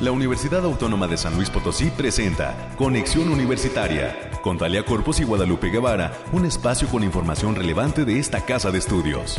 [0.00, 5.70] La Universidad Autónoma de San Luis Potosí presenta Conexión Universitaria con Talia Corpus y Guadalupe
[5.70, 9.38] Guevara, un espacio con información relevante de esta casa de estudios.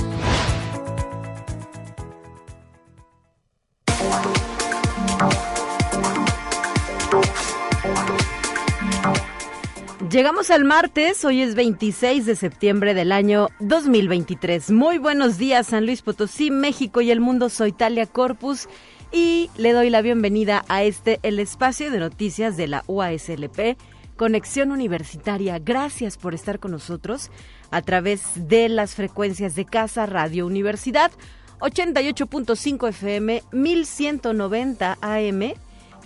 [10.10, 14.72] Llegamos al martes, hoy es 26 de septiembre del año 2023.
[14.72, 17.50] Muy buenos días San Luis Potosí, México y el mundo.
[17.50, 18.68] Soy Talia Corpus
[19.12, 23.78] y le doy la bienvenida a este, el espacio de noticias de la UASLP,
[24.16, 25.60] Conexión Universitaria.
[25.60, 27.32] Gracias por estar con nosotros
[27.72, 31.12] a través de las frecuencias de Casa Radio Universidad,
[31.60, 35.54] 88.5 FM, 1190 AM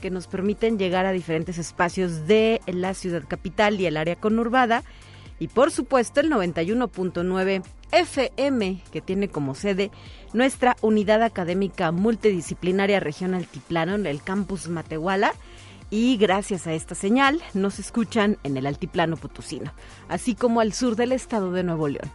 [0.01, 4.83] que nos permiten llegar a diferentes espacios de la ciudad capital y el área conurbada.
[5.39, 9.91] Y por supuesto el 91.9 FM, que tiene como sede
[10.33, 15.33] nuestra unidad académica multidisciplinaria región Altiplano en el campus Matehuala.
[15.89, 19.73] Y gracias a esta señal nos escuchan en el Altiplano Potosino,
[20.07, 22.09] así como al sur del estado de Nuevo León.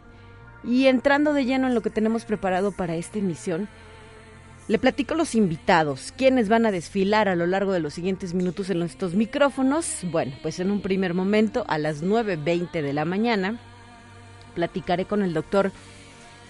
[0.65, 3.69] Y entrando de lleno en lo que tenemos preparado para esta emisión,
[4.69, 8.69] le platico los invitados, quienes van a desfilar a lo largo de los siguientes minutos
[8.69, 10.01] en nuestros micrófonos.
[10.05, 13.59] Bueno, pues en un primer momento, a las 9.20 de la mañana,
[14.55, 15.73] platicaré con el doctor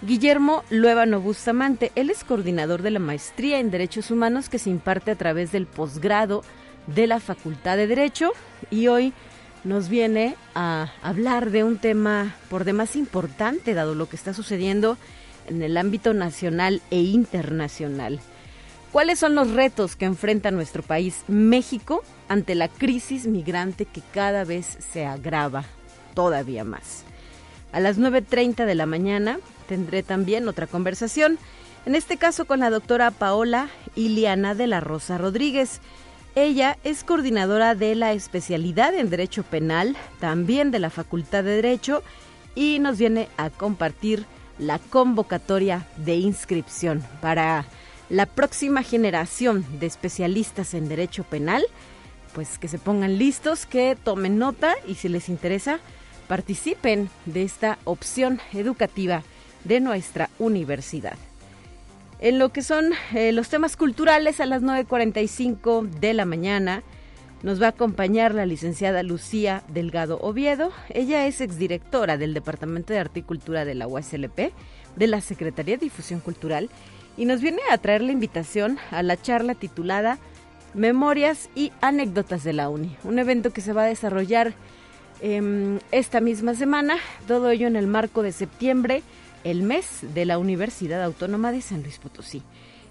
[0.02, 5.10] Guillermo Luevano Bustamante, él es coordinador de la maestría en Derechos Humanos que se imparte
[5.10, 6.42] a través del posgrado
[6.86, 8.32] de la Facultad de Derecho
[8.70, 9.12] y hoy
[9.64, 14.92] nos viene a hablar de un tema por demás importante dado lo que está sucediendo
[14.92, 14.98] en
[15.48, 18.20] el ámbito nacional e internacional.
[18.92, 24.44] ¿Cuáles son los retos que enfrenta nuestro país, México, ante la crisis migrante que cada
[24.44, 25.64] vez se agrava
[26.14, 27.04] todavía más?
[27.72, 31.38] A las 9.30 de la mañana tendré también otra conversación,
[31.84, 35.80] en este caso con la doctora Paola Iliana de la Rosa Rodríguez.
[36.34, 42.02] Ella es coordinadora de la especialidad en Derecho Penal, también de la Facultad de Derecho,
[42.54, 44.24] y nos viene a compartir
[44.58, 47.66] la convocatoria de inscripción para
[48.08, 51.64] la próxima generación de especialistas en Derecho Penal.
[52.34, 55.80] Pues que se pongan listos, que tomen nota y si les interesa,
[56.28, 59.22] participen de esta opción educativa
[59.64, 61.16] de nuestra universidad.
[62.20, 66.82] En lo que son eh, los temas culturales a las 9.45 de la mañana
[67.42, 70.72] nos va a acompañar la licenciada Lucía Delgado Oviedo.
[70.90, 74.52] Ella es exdirectora del Departamento de Articultura de la USLP,
[74.96, 76.70] de la Secretaría de Difusión Cultural,
[77.16, 80.18] y nos viene a traer la invitación a la charla titulada
[80.74, 84.54] Memorias y Anécdotas de la UNI, un evento que se va a desarrollar
[85.20, 89.02] em, esta misma semana, todo ello en el marco de septiembre
[89.44, 92.42] el mes de la Universidad Autónoma de San Luis Potosí.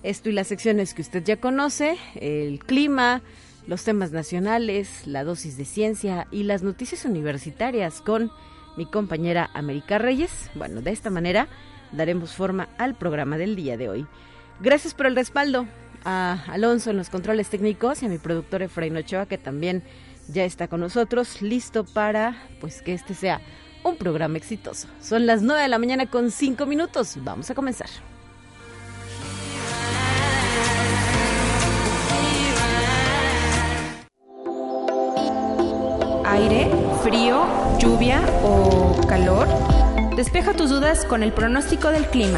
[0.04, 3.22] Esto y las secciones que usted ya conoce, el clima,
[3.68, 8.32] los temas nacionales, la dosis de ciencia y las noticias universitarias con
[8.78, 10.50] mi compañera América Reyes.
[10.56, 11.48] Bueno, de esta manera
[11.92, 14.08] daremos forma al programa del día de hoy.
[14.62, 15.68] Gracias por el respaldo
[16.06, 19.84] a Alonso en los controles técnicos y a mi productor Efraín Ochoa que también
[20.30, 23.42] ya está con nosotros, listo para pues que este sea
[23.84, 24.88] un programa exitoso.
[25.02, 27.18] Son las 9 de la mañana con 5 minutos.
[27.24, 27.90] Vamos a comenzar.
[36.38, 36.70] Aire,
[37.02, 37.48] frío,
[37.80, 39.48] lluvia o calor.
[40.16, 42.38] Despeja tus dudas con el pronóstico del clima.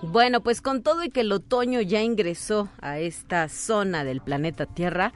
[0.00, 4.64] Bueno, pues con todo y que el otoño ya ingresó a esta zona del planeta
[4.64, 5.12] Tierra,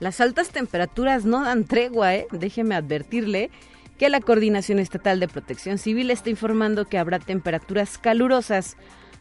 [0.00, 2.26] las altas temperaturas no dan tregua, ¿eh?
[2.30, 3.50] Déjeme advertirle
[3.96, 8.76] que la Coordinación Estatal de Protección Civil está informando que habrá temperaturas calurosas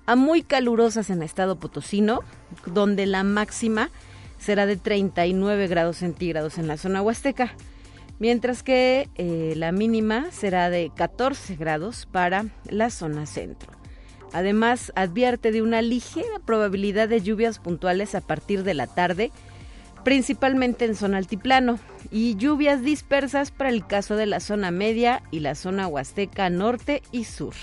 [0.05, 2.19] a muy calurosas en el estado potosino,
[2.65, 3.91] donde la máxima
[4.39, 7.53] será de 39 grados centígrados en la zona huasteca,
[8.17, 13.71] mientras que eh, la mínima será de 14 grados para la zona centro.
[14.33, 19.31] Además, advierte de una ligera probabilidad de lluvias puntuales a partir de la tarde
[20.03, 21.79] principalmente en zona altiplano,
[22.11, 27.03] y lluvias dispersas para el caso de la zona media y la zona huasteca norte
[27.11, 27.53] y sur.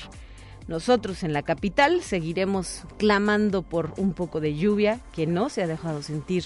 [0.69, 5.67] Nosotros en la capital seguiremos clamando por un poco de lluvia que no se ha
[5.67, 6.45] dejado sentir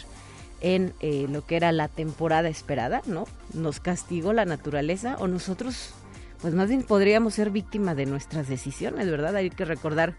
[0.60, 3.24] en eh, lo que era la temporada esperada, ¿no?
[3.54, 5.94] Nos castigó la naturaleza o nosotros,
[6.42, 9.36] pues más bien podríamos ser víctimas de nuestras decisiones, ¿verdad?
[9.36, 10.14] Hay que recordar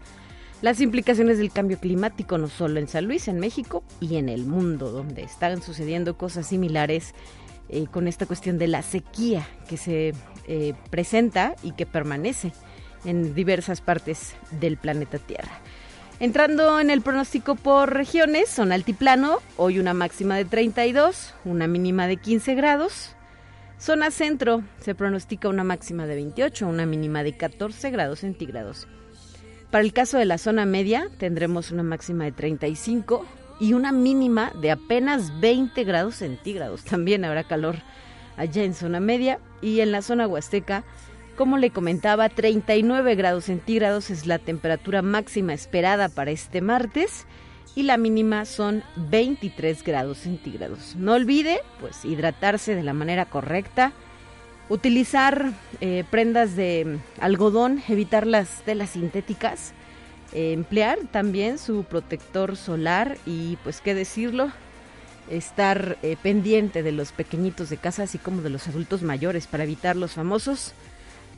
[0.62, 4.46] las implicaciones del cambio climático no solo en San Luis, en México y en el
[4.46, 7.14] mundo, donde están sucediendo cosas similares
[7.68, 10.12] eh, con esta cuestión de la sequía que se
[10.48, 12.52] eh, presenta y que permanece
[13.04, 15.60] en diversas partes del planeta Tierra.
[16.20, 22.06] Entrando en el pronóstico por regiones, son altiplano, hoy una máxima de 32, una mínima
[22.06, 23.16] de 15 grados.
[23.78, 28.86] Zona centro, se pronostica una máxima de 28, una mínima de 14 grados centígrados.
[29.72, 33.26] Para el caso de la zona media, tendremos una máxima de 35
[33.58, 36.84] y una mínima de apenas 20 grados centígrados.
[36.84, 37.76] También habrá calor
[38.36, 40.84] allá en zona media y en la zona huasteca
[41.36, 47.26] como le comentaba, 39 grados centígrados es la temperatura máxima esperada para este martes
[47.74, 50.94] y la mínima son 23 grados centígrados.
[50.96, 53.92] No olvide, pues, hidratarse de la manera correcta,
[54.68, 59.72] utilizar eh, prendas de algodón, evitar las telas sintéticas,
[60.32, 64.50] eh, emplear también su protector solar y, pues, qué decirlo,
[65.30, 69.64] estar eh, pendiente de los pequeñitos de casa, así como de los adultos mayores, para
[69.64, 70.74] evitar los famosos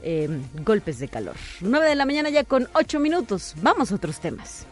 [0.07, 1.35] Em, golpes de calor.
[1.61, 3.55] 9 de la mañana ya con 8 minutos.
[3.63, 4.67] Vamos a otros temas.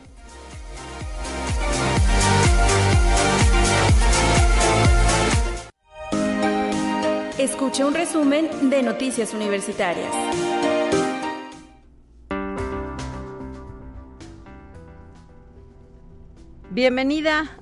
[7.39, 10.13] Escuche un resumen de Noticias Universitarias.
[16.69, 17.57] Bienvenida,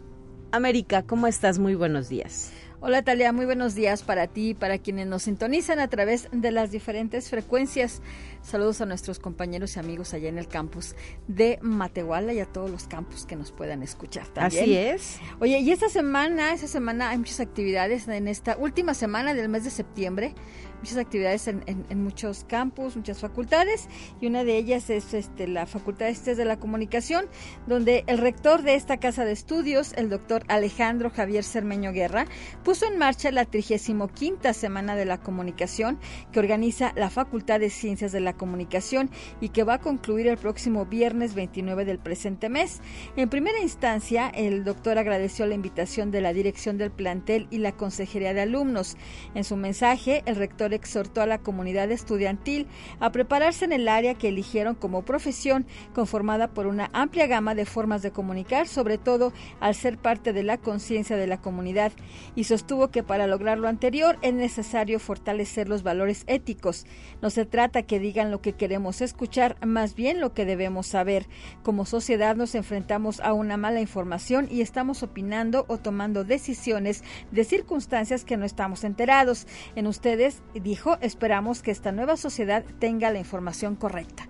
[0.51, 1.03] América.
[1.03, 1.57] ¿Cómo estás?
[1.57, 2.51] Muy buenos días.
[2.83, 6.49] Hola Talia, muy buenos días para ti y para quienes nos sintonizan a través de
[6.49, 8.01] las diferentes frecuencias.
[8.41, 10.95] Saludos a nuestros compañeros y amigos allá en el campus
[11.27, 14.63] de Matehuala y a todos los campus que nos puedan escuchar también.
[14.63, 15.19] Así es.
[15.39, 19.63] Oye, y esta semana, esta semana hay muchas actividades en esta última semana del mes
[19.63, 20.33] de septiembre
[20.81, 23.87] muchas actividades en, muchos campus, muchas facultades,
[24.19, 27.25] y una de ellas es este, la Facultad de Estés de la Comunicación,
[27.67, 32.25] donde el rector de esta casa de estudios, el doctor Alejandro Javier Cermeño Guerra,
[32.63, 34.11] puso en marcha la 35
[34.53, 35.99] Semana de la Comunicación
[36.31, 40.37] que organiza la Facultad de Ciencias de la Comunicación y que va a concluir el
[40.37, 42.81] próximo viernes 29 del presente mes.
[43.15, 47.73] En primera instancia, el doctor agradeció la invitación de la dirección del plantel y la
[47.73, 48.97] Consejería de Alumnos.
[49.35, 52.67] En su mensaje, el rector exhortó a la comunidad estudiantil
[52.99, 57.65] a prepararse en el área que eligieron como profesión, conformada por una amplia gama de
[57.65, 61.91] formas de comunicar, sobre todo al ser parte de la conciencia de la comunidad,
[62.35, 66.85] y sostuvo que para lograr lo anterior es necesario fortalecer los valores éticos.
[67.21, 71.27] No se trata que digan lo que queremos escuchar, más bien lo que debemos saber.
[71.63, 77.43] Como sociedad nos enfrentamos a una mala información y estamos opinando o tomando decisiones de
[77.43, 79.47] circunstancias que no estamos enterados.
[79.75, 84.27] En ustedes dijo, esperamos que esta nueva sociedad tenga la información correcta.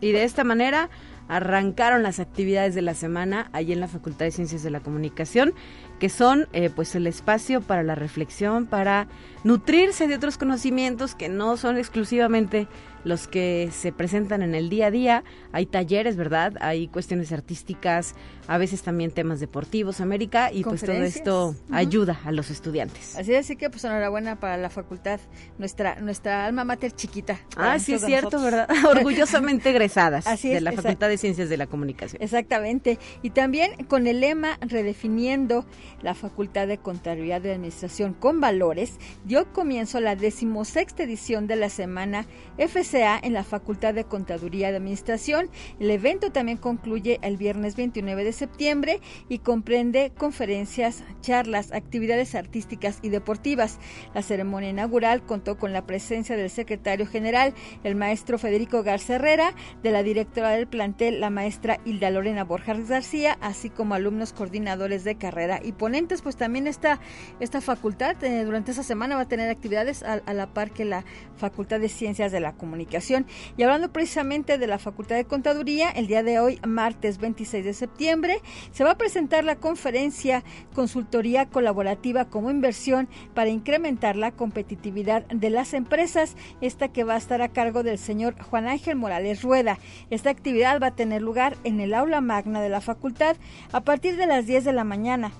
[0.00, 0.90] Y de esta manera
[1.28, 5.54] arrancaron las actividades de la semana allí en la Facultad de Ciencias de la Comunicación,
[5.98, 9.08] que son eh, pues el espacio para la reflexión, para
[9.44, 12.68] nutrirse de otros conocimientos que no son exclusivamente
[13.06, 15.24] los que se presentan en el día a día.
[15.52, 16.54] Hay talleres, ¿verdad?
[16.60, 18.16] Hay cuestiones artísticas,
[18.48, 23.16] a veces también temas deportivos, América, y pues todo esto ayuda a los estudiantes.
[23.16, 25.20] Así es, así que pues enhorabuena para la facultad,
[25.56, 27.38] nuestra nuestra alma mater chiquita.
[27.56, 28.68] Ah, sí es cierto, ¿verdad?
[28.90, 32.20] Orgullosamente egresadas Así de la Facultad de Ciencias de la Comunicación.
[32.20, 32.98] Exactamente.
[33.22, 35.64] Y también con el lema redefiniendo
[36.02, 41.68] la Facultad de Contabilidad de Administración con Valores, dio comienzo la decimosexta edición de la
[41.68, 42.26] semana
[42.58, 45.48] FCA en la Facultad de Contaduría de Administración.
[45.80, 52.98] El evento también concluye el viernes 29 de septiembre y comprende conferencias, charlas, actividades artísticas
[53.02, 53.78] y deportivas.
[54.14, 59.54] La ceremonia inaugural contó con la presencia del secretario general, el maestro Federico Garza Herrera,
[59.82, 65.04] de la directora del plantel, la maestra Hilda Lorena Borjas García, así como alumnos coordinadores
[65.04, 66.22] de carrera y ponentes.
[66.22, 67.00] Pues también esta,
[67.40, 70.84] esta facultad eh, durante esa semana va a tener actividades a, a la par que
[70.84, 71.04] la
[71.36, 73.26] Facultad de Ciencias de la Comunicación.
[73.56, 77.74] Y hablando precisamente de la Facultad de Contaduría, el día de hoy, martes 26 de
[77.74, 78.40] septiembre,
[78.72, 80.42] se va a presentar la conferencia
[80.74, 87.18] Consultoría Colaborativa como Inversión para incrementar la competitividad de las empresas, esta que va a
[87.18, 89.78] estar a cargo del señor Juan Ángel Morales Rueda.
[90.10, 93.36] Esta actividad va a tener lugar en el aula magna de la facultad
[93.72, 95.32] a partir de las 10 de la mañana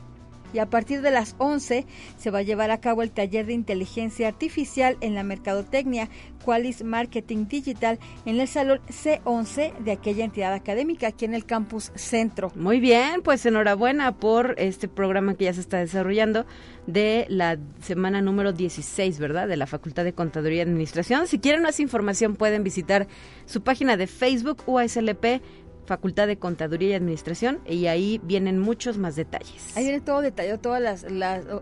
[0.56, 1.84] Y a partir de las 11
[2.16, 6.08] se va a llevar a cabo el taller de inteligencia artificial en la mercadotecnia
[6.46, 11.92] Qualis Marketing Digital en el salón C11 de aquella entidad académica aquí en el campus
[11.94, 12.52] Centro.
[12.54, 16.46] Muy bien, pues enhorabuena por este programa que ya se está desarrollando
[16.86, 19.48] de la semana número 16, ¿verdad?
[19.48, 21.26] De la Facultad de Contaduría y Administración.
[21.26, 23.08] Si quieren más información pueden visitar
[23.44, 25.42] su página de Facebook UASLP
[25.86, 29.76] Facultad de Contaduría y Administración y ahí vienen muchos más detalles.
[29.76, 31.06] Ahí viene todo detallado, todos los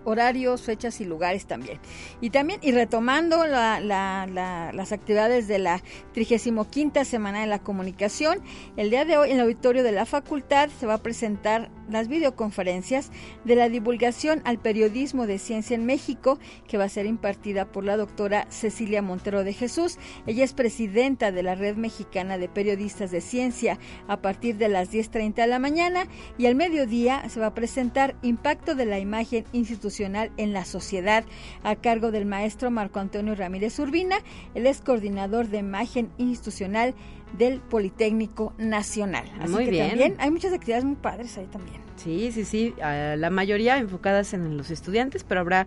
[0.05, 1.79] horarios, fechas y lugares también.
[2.21, 6.67] Y también, y retomando las actividades de la 35
[7.05, 8.41] Semana de la Comunicación,
[8.77, 12.09] el día de hoy en el auditorio de la facultad se va a presentar las
[12.09, 13.11] videoconferencias
[13.45, 17.85] de la divulgación al periodismo de ciencia en México, que va a ser impartida por
[17.85, 19.99] la doctora Cecilia Montero de Jesús.
[20.27, 24.93] Ella es presidenta de la Red Mexicana de Periodistas de Ciencia a partir de las
[24.93, 26.07] 10.30 de la mañana
[26.39, 31.25] y al mediodía se va a presentar Impacto de la Imagen Institucional en la Sociedad
[31.63, 34.17] a cargo del maestro Marco Antonio Ramírez Urbina.
[34.55, 36.95] Él es coordinador de imagen institucional
[37.39, 39.31] del Politécnico Nacional.
[39.41, 39.89] Así muy que bien.
[39.89, 41.81] también hay muchas actividades muy padres ahí también.
[41.97, 45.67] Sí, sí, sí, la mayoría enfocadas en los estudiantes, pero habrá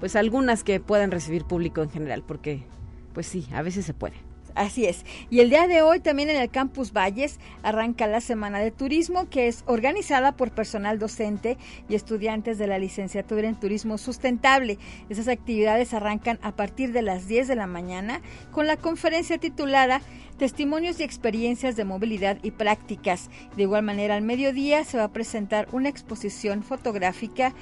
[0.00, 2.64] pues algunas que puedan recibir público en general, porque
[3.12, 4.16] pues sí, a veces se puede.
[4.54, 5.04] Así es.
[5.30, 9.28] Y el día de hoy también en el Campus Valles arranca la Semana de Turismo,
[9.28, 11.58] que es organizada por personal docente
[11.88, 14.78] y estudiantes de la licenciatura en Turismo Sustentable.
[15.08, 18.20] Esas actividades arrancan a partir de las 10 de la mañana
[18.52, 20.00] con la conferencia titulada
[20.38, 23.30] Testimonios y experiencias de movilidad y prácticas.
[23.56, 27.54] De igual manera, al mediodía se va a presentar una exposición fotográfica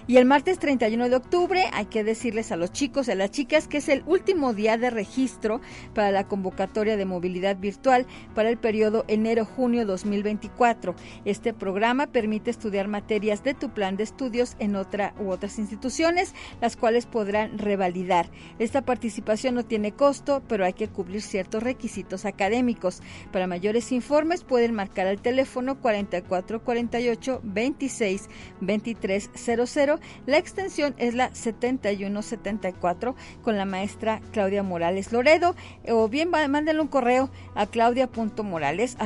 [0.05, 3.31] Y el martes 31 de octubre hay que decirles a los chicos y a las
[3.31, 5.59] chicas que es el último día de registro
[5.95, 10.95] para la convocatoria de movilidad virtual para el periodo enero-junio 2024.
[11.25, 16.35] Este programa permite estudiar materias de tu plan de estudios en otra u otras instituciones,
[16.61, 18.29] las cuales podrán revalidar.
[18.59, 23.01] Esta participación no tiene costo, pero hay que cubrir ciertos requisitos académicos.
[23.31, 28.29] Para mayores informes pueden marcar al teléfono 4448 26
[28.61, 29.99] 23 00.
[30.25, 35.55] La extensión es la 7174 con la maestra Claudia Morales Loredo
[35.87, 38.97] o bien mándenle un correo a claudia.morales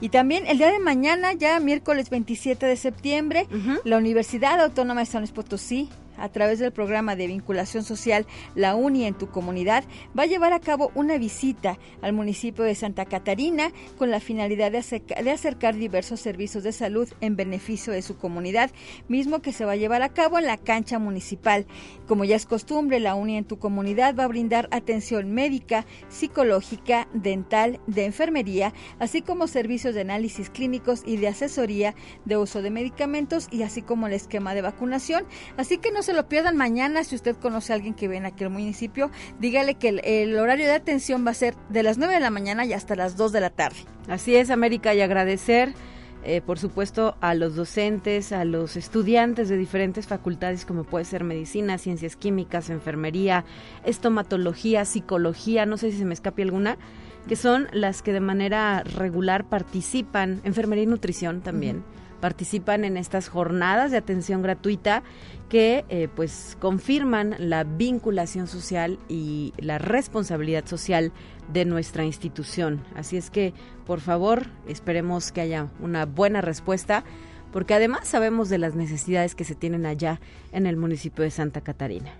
[0.00, 3.46] Y también el día de mañana, ya miércoles 27 de septiembre,
[3.84, 5.88] la Universidad Autónoma de San Luis Potosí
[6.18, 9.84] a través del programa de vinculación social La Uni en tu comunidad,
[10.18, 14.72] va a llevar a cabo una visita al municipio de Santa Catarina con la finalidad
[14.72, 14.78] de,
[15.30, 18.70] acercar diversos servicios de salud en beneficio de su comunidad,
[19.08, 21.66] mismo que se va a llevar a cabo en la cancha municipal.
[22.06, 27.08] Como ya es costumbre, La Uni en tu comunidad va a brindar atención médica, psicológica,
[27.12, 31.94] dental, de enfermería, así como servicios de análisis clínicos y de asesoría
[32.24, 35.24] de uso de medicamentos y así como el esquema de vacunación.
[35.56, 37.02] Así que nos se lo pierdan mañana.
[37.02, 39.10] Si usted conoce a alguien que viene aquí al municipio,
[39.40, 42.64] dígale que el, horario de atención va a ser de las 9 de la mañana
[42.64, 43.76] y hasta las 2 de la tarde.
[44.08, 45.74] Así es, América, y agradecer.
[46.22, 51.22] Eh, por supuesto, a los docentes, a los estudiantes de diferentes facultades como puede ser
[51.22, 53.44] medicina, ciencias químicas, enfermería,
[53.84, 56.78] estomatología, psicología, no sé si se me escape alguna,
[57.28, 61.84] que son las que de manera regular participan, enfermería y nutrición también
[62.20, 65.02] participan en estas jornadas de atención gratuita
[65.48, 71.12] que eh, pues confirman la vinculación social y la responsabilidad social
[71.52, 72.84] de nuestra institución.
[72.94, 77.04] Así es que, por favor, esperemos que haya una buena respuesta
[77.52, 80.20] porque además sabemos de las necesidades que se tienen allá
[80.52, 82.12] en el municipio de Santa Catarina.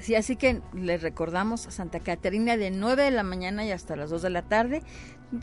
[0.00, 4.10] Sí, así que les recordamos Santa Catarina de 9 de la mañana y hasta las
[4.10, 4.82] 2 de la tarde,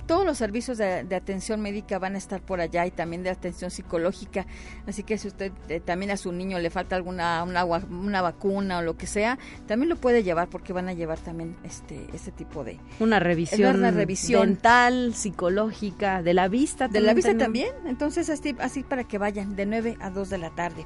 [0.06, 3.72] todos los servicios de, atención médica van a estar por allá y también de atención
[3.72, 4.46] psicológica.
[4.88, 8.80] Así que si usted eh, también a su niño le falta alguna una, una, vacuna
[8.80, 9.38] o lo que sea,
[9.68, 13.78] también lo puede llevar porque van a llevar también este este tipo de una revisión,
[13.78, 16.88] una revisión dental, psicológica, de la vista.
[16.88, 17.74] De la vista también.
[17.86, 20.86] Entonces así, así para que vayan de 9 a 2 de la tarde.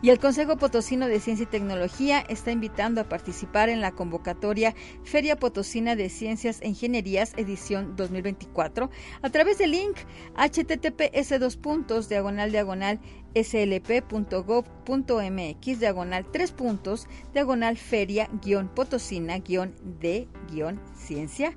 [0.00, 4.76] Y el Consejo Potosino de Ciencia y Tecnología está invitando a participar en la convocatoria
[5.02, 8.90] Feria Potosina de Ciencias e Ingenierías edición 2024
[9.22, 9.96] a través del link
[10.36, 13.00] https dos puntos diagonal diagonal
[13.34, 14.70] slp.gov.mx
[15.80, 21.56] diagonal tres puntos diagonal feria guion potosina guion de guion ciencia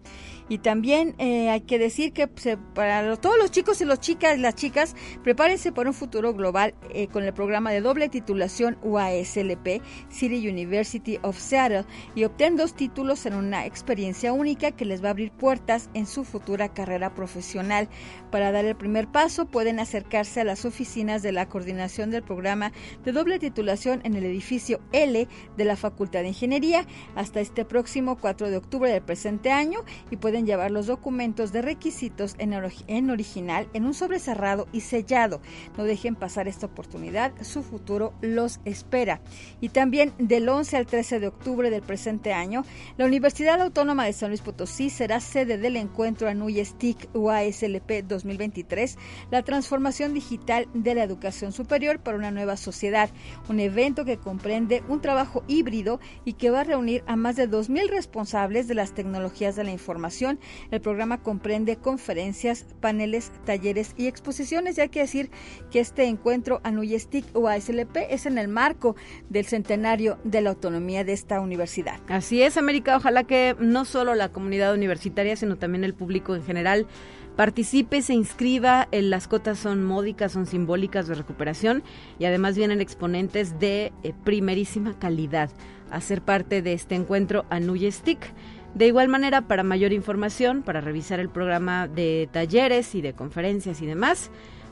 [0.48, 4.54] Y también eh, hay que decir que para todos los chicos y las chicas, las
[4.54, 10.48] chicas, prepárense para un futuro global eh, con el programa de doble titulación UASLP City
[10.48, 15.10] University of Seattle y obtén dos títulos en una experiencia única que les va a
[15.10, 17.88] abrir puertas en su futura carrera profesional.
[18.30, 22.72] Para dar el primer paso pueden acercarse a las oficinas de la coordinación del programa
[23.04, 28.16] de doble titulación en el edificio L de la Facultad de Ingeniería hasta este próximo
[28.16, 29.80] 4 de octubre del presente año
[30.10, 32.54] y pueden llevar los documentos de requisitos en,
[32.88, 35.40] en original en un sobre cerrado y sellado.
[35.78, 39.20] No dejen pasar esta oportunidad, su futuro los espera.
[39.60, 42.64] Y también del 11 al 13 de octubre del presente año,
[42.96, 48.98] la Universidad Autónoma de San Luis Potosí será sede del encuentro ANUY STIC UASLP 2023,
[49.30, 53.10] la transformación digital de la educación superior para una nueva sociedad,
[53.48, 57.48] un evento que comprende un trabajo híbrido y que va a reunir a más de
[57.48, 60.38] 2.000 responsables de las tecnologías de la información
[60.70, 64.76] el programa comprende conferencias, paneles, talleres y exposiciones.
[64.76, 65.30] Ya hay que decir
[65.70, 68.96] que este encuentro Anuyestic o ASLP es en el marco
[69.28, 72.00] del centenario de la autonomía de esta universidad.
[72.08, 72.96] Así es, América.
[72.96, 76.86] Ojalá que no solo la comunidad universitaria, sino también el público en general
[77.34, 78.88] participe, se inscriba.
[78.92, 81.82] Las cotas son módicas, son simbólicas de recuperación
[82.18, 85.50] y además vienen exponentes de eh, primerísima calidad
[85.90, 88.32] a ser parte de este encuentro Anuyestic.
[88.74, 93.80] De igual manera, para mayor información, para revisar el programa de talleres y de conferencias
[93.80, 94.30] y demás,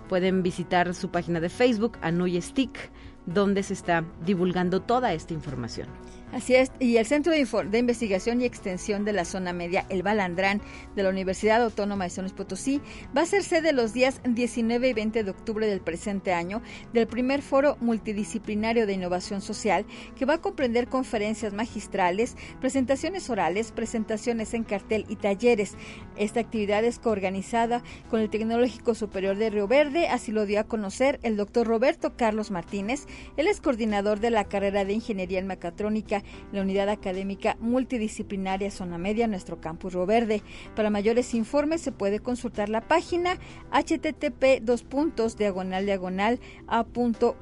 [0.09, 1.99] pueden visitar su página de Facebook,
[2.41, 2.91] Stick,
[3.27, 5.89] donde se está divulgando toda esta información.
[6.35, 10.61] Así es, y el Centro de, Investigación y Extensión de la Zona Media, el Balandrán,
[10.97, 12.81] de la Universidad Autónoma de San Luis Potosí,
[13.17, 16.61] va a ser sede los días 19 y 20 de octubre del presente año
[16.93, 19.87] del primer foro multidisciplinario de innovación social,
[20.19, 25.75] que va a comprender conferencias magistrales, presentaciones orales, presentaciones en cartel y talleres.
[26.17, 30.65] Esta actividad es coorganizada con el Tecnológico Superior de Río Verde, así lo dio a
[30.65, 35.47] conocer el doctor Roberto Carlos Martínez, él es coordinador de la carrera de Ingeniería en
[35.47, 40.43] Mecatrónica la unidad académica multidisciplinaria Zona Media, nuestro campus Río Verde.
[40.75, 43.39] Para mayores informes se puede consultar la página
[43.73, 47.35] http dos puntos diagonal diagonal a.uaslp.mx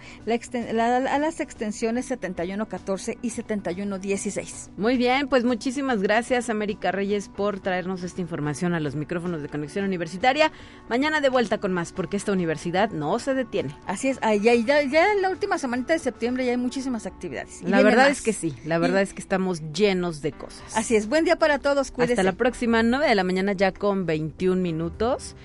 [0.79, 4.71] a las extensiones 7114 y 7116.
[4.77, 9.49] Muy bien, pues muchísimas gracias América Reyes por traernos esta información a los micrófonos de
[9.49, 10.51] Conexión Universitaria.
[10.87, 13.75] Mañana de vuelta con más, porque esta universidad no se detiene.
[13.87, 17.63] Así es, ya, ya, ya en la última semana de septiembre ya hay muchísimas actividades.
[17.63, 20.77] la verdad es que sí, la verdad es que estamos llenos de cosas.
[20.77, 22.21] Así es, buen día para todos, cuídense.
[22.21, 25.35] Hasta la próxima 9 de la mañana ya con 21 minutos.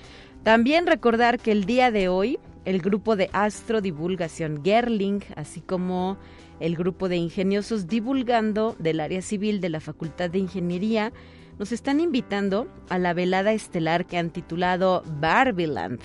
[0.43, 6.17] También recordar que el día de hoy el grupo de Astrodivulgación Gerling, así como
[6.59, 11.11] el grupo de ingeniosos divulgando del área civil de la Facultad de Ingeniería,
[11.59, 15.99] nos están invitando a la velada estelar que han titulado Barbiland.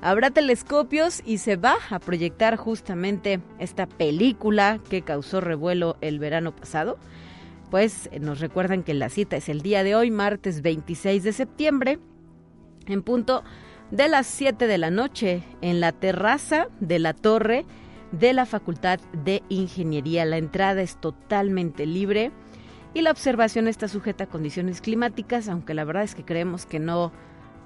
[0.00, 6.54] Habrá telescopios y se va a proyectar justamente esta película que causó revuelo el verano
[6.54, 6.98] pasado.
[7.70, 11.98] Pues nos recuerdan que la cita es el día de hoy, martes 26 de septiembre,
[12.86, 13.42] en punto
[13.90, 17.64] de las 7 de la noche en la terraza de la torre
[18.12, 20.24] de la Facultad de Ingeniería.
[20.24, 22.32] La entrada es totalmente libre
[22.94, 26.78] y la observación está sujeta a condiciones climáticas, aunque la verdad es que creemos que
[26.78, 27.12] no,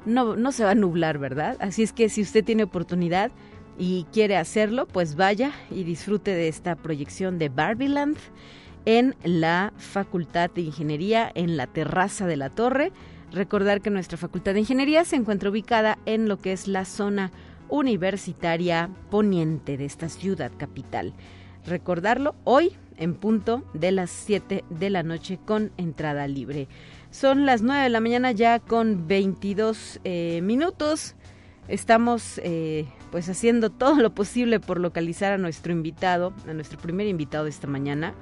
[0.06, 1.56] no, no se va a nublar, ¿verdad?
[1.60, 3.30] Así es que si usted tiene oportunidad
[3.78, 8.16] y quiere hacerlo, pues vaya y disfrute de esta proyección de Barbiland
[8.86, 12.92] en la Facultad de Ingeniería, en la terraza de la torre
[13.32, 17.30] Recordar que nuestra Facultad de Ingeniería se encuentra ubicada en lo que es la zona
[17.70, 21.14] universitaria poniente de esta ciudad capital.
[21.66, 26.68] Recordarlo hoy en punto de las 7 de la noche con entrada libre.
[27.10, 31.16] Son las 9 de la mañana ya con 22 eh, minutos.
[31.68, 37.06] Estamos eh, pues haciendo todo lo posible por localizar a nuestro invitado, a nuestro primer
[37.06, 38.14] invitado de esta mañana.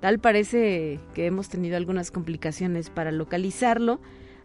[0.00, 4.00] Tal parece que hemos tenido algunas complicaciones para localizarlo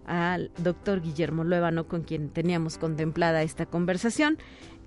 [0.05, 4.37] al doctor Guillermo Luevano, con quien teníamos contemplada esta conversación.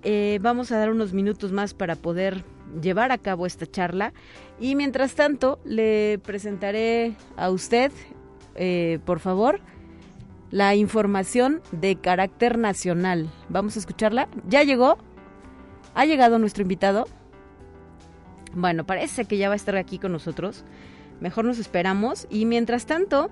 [0.03, 2.43] Eh, vamos a dar unos minutos más para poder
[2.81, 4.13] llevar a cabo esta charla
[4.59, 7.91] y mientras tanto le presentaré a usted,
[8.55, 9.61] eh, por favor,
[10.51, 13.29] la información de carácter nacional.
[13.49, 14.29] Vamos a escucharla.
[14.47, 14.97] ¿Ya llegó?
[15.95, 17.07] ¿Ha llegado nuestro invitado?
[18.53, 20.63] Bueno, parece que ya va a estar aquí con nosotros.
[21.19, 22.27] Mejor nos esperamos.
[22.29, 23.29] Y mientras tanto,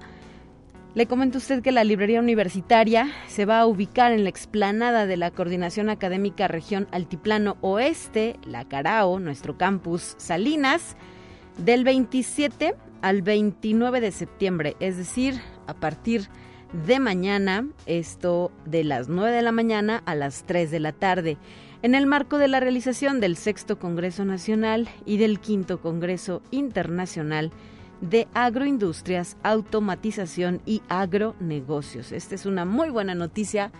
[0.96, 5.08] le comento a usted que la librería universitaria se va a ubicar en la explanada
[5.08, 10.96] de la Coordinación Académica Región Altiplano Oeste, la Carao, nuestro campus Salinas,
[11.58, 16.28] del 27 al 29 de septiembre, es decir, a partir
[16.86, 21.38] de mañana, esto de las 9 de la mañana a las 3 de la tarde.
[21.82, 27.52] En el marco de la realización del sexto Congreso Nacional y del quinto Congreso Internacional
[28.04, 32.12] de Agroindustrias, Automatización y Agronegocios.
[32.12, 33.72] Esta es una muy buena noticia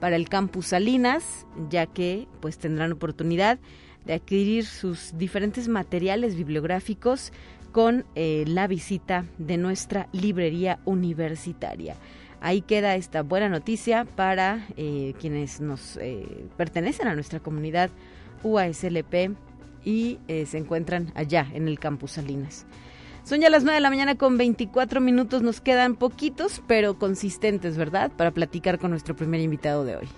[0.00, 3.58] para el campus Salinas, ya que pues tendrán oportunidad
[4.04, 7.32] de adquirir sus diferentes materiales bibliográficos
[7.70, 11.94] con eh, la visita de nuestra librería universitaria.
[12.40, 17.90] Ahí queda esta buena noticia para eh, quienes nos eh, pertenecen a nuestra comunidad
[18.42, 19.36] UASLP
[19.84, 22.66] y se encuentran allá en el campus Salinas.
[23.28, 27.76] Son ya las 9 de la mañana con 24 minutos, nos quedan poquitos pero consistentes,
[27.76, 28.10] ¿verdad?
[28.16, 30.08] Para platicar con nuestro primer invitado de hoy.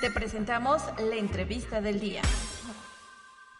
[0.00, 2.22] Te presentamos la entrevista del día.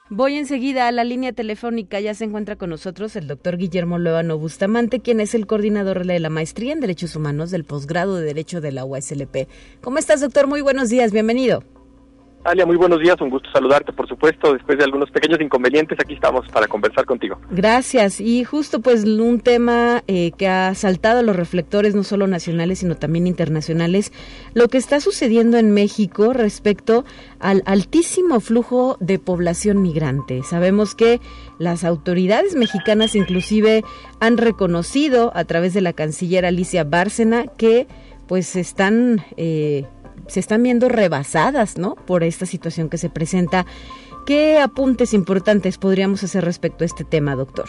[0.09, 2.01] Voy enseguida a la línea telefónica.
[2.01, 6.21] Ya se encuentra con nosotros el doctor Guillermo Luevano Bustamante, quien es el coordinador de
[6.21, 9.47] la maestría en Derechos Humanos del posgrado de Derecho de la USLP.
[9.83, 10.47] ¿Cómo estás, doctor?
[10.47, 11.13] Muy buenos días.
[11.13, 11.63] Bienvenido.
[12.45, 14.53] Alia, muy buenos días, un gusto saludarte, por supuesto.
[14.53, 17.39] Después de algunos pequeños inconvenientes, aquí estamos para conversar contigo.
[17.51, 18.21] Gracias.
[18.21, 22.79] Y justo pues un tema eh, que ha saltado a los reflectores, no solo nacionales,
[22.79, 24.13] sino también internacionales,
[24.55, 27.05] lo que está sucediendo en México respecto
[27.41, 30.43] al altísimo flujo de población migrante.
[30.43, 31.21] Sabemos que
[31.59, 33.85] las autoridades mexicanas inclusive
[34.21, 37.89] han reconocido a través de la canciller Alicia Bárcena que
[38.29, 39.23] pues están...
[39.37, 39.85] Eh,
[40.27, 41.95] se están viendo rebasadas, ¿no?
[41.95, 43.67] Por esta situación que se presenta.
[44.27, 47.67] ¿Qué apuntes importantes podríamos hacer respecto a este tema, doctor?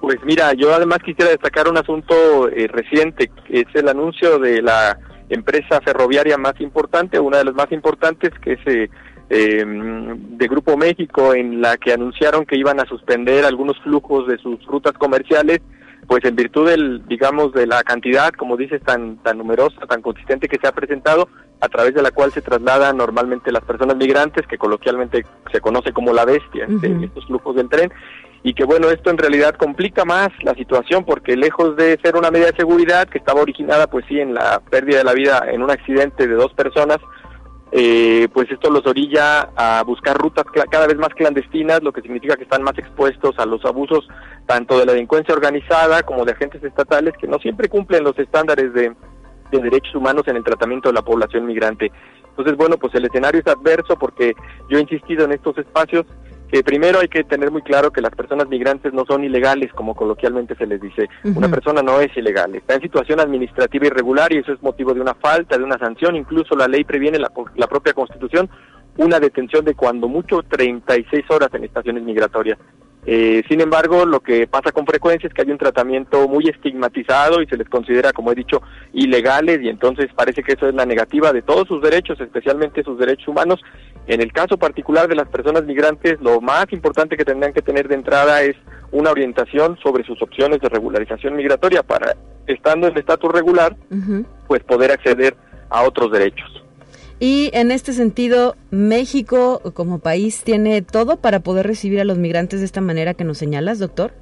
[0.00, 4.60] Pues mira, yo además quisiera destacar un asunto eh, reciente, que es el anuncio de
[4.60, 8.90] la empresa ferroviaria más importante, una de las más importantes, que es eh,
[9.30, 14.38] em, de Grupo México, en la que anunciaron que iban a suspender algunos flujos de
[14.38, 15.60] sus rutas comerciales
[16.06, 20.48] pues en virtud del, digamos, de la cantidad, como dices, tan, tan numerosa, tan consistente
[20.48, 21.28] que se ha presentado,
[21.60, 25.92] a través de la cual se trasladan normalmente las personas migrantes, que coloquialmente se conoce
[25.92, 27.92] como la bestia, de estos flujos del tren,
[28.42, 32.30] y que bueno, esto en realidad complica más la situación porque lejos de ser una
[32.30, 35.62] medida de seguridad que estaba originada pues sí en la pérdida de la vida en
[35.62, 36.98] un accidente de dos personas,
[37.74, 42.36] eh, pues esto los orilla a buscar rutas cada vez más clandestinas, lo que significa
[42.36, 44.06] que están más expuestos a los abusos
[44.46, 48.74] tanto de la delincuencia organizada como de agentes estatales que no siempre cumplen los estándares
[48.74, 48.92] de,
[49.50, 51.90] de derechos humanos en el tratamiento de la población migrante.
[52.28, 54.34] Entonces, bueno, pues el escenario es adverso porque
[54.68, 56.04] yo he insistido en estos espacios
[56.52, 59.94] que primero hay que tener muy claro que las personas migrantes no son ilegales, como
[59.94, 61.08] coloquialmente se les dice.
[61.24, 65.00] Una persona no es ilegal, está en situación administrativa irregular y eso es motivo de
[65.00, 66.14] una falta, de una sanción.
[66.14, 68.50] Incluso la ley previene la, la propia Constitución
[68.98, 72.58] una detención de cuando mucho 36 horas en estaciones migratorias.
[73.04, 77.42] Eh, sin embargo, lo que pasa con frecuencia es que hay un tratamiento muy estigmatizado
[77.42, 78.62] y se les considera, como he dicho,
[78.92, 82.98] ilegales y entonces parece que eso es la negativa de todos sus derechos, especialmente sus
[82.98, 83.60] derechos humanos.
[84.06, 87.88] En el caso particular de las personas migrantes, lo más importante que tendrían que tener
[87.88, 88.56] de entrada es
[88.90, 93.76] una orientación sobre sus opciones de regularización migratoria para, estando en estatus regular,
[94.48, 95.36] pues poder acceder
[95.70, 96.62] a otros derechos.
[97.20, 102.58] Y en este sentido, México como país tiene todo para poder recibir a los migrantes
[102.58, 104.12] de esta manera que nos señalas, doctor.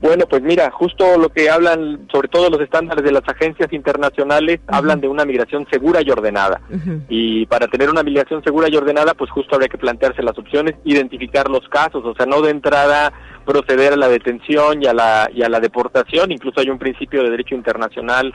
[0.00, 4.60] Bueno, pues mira, justo lo que hablan, sobre todo los estándares de las agencias internacionales,
[4.68, 6.60] hablan de una migración segura y ordenada.
[7.08, 10.76] Y para tener una migración segura y ordenada, pues justo habría que plantearse las opciones,
[10.84, 13.12] identificar los casos, o sea, no de entrada
[13.44, 17.22] proceder a la detención y a la, y a la deportación, incluso hay un principio
[17.22, 18.32] de derecho internacional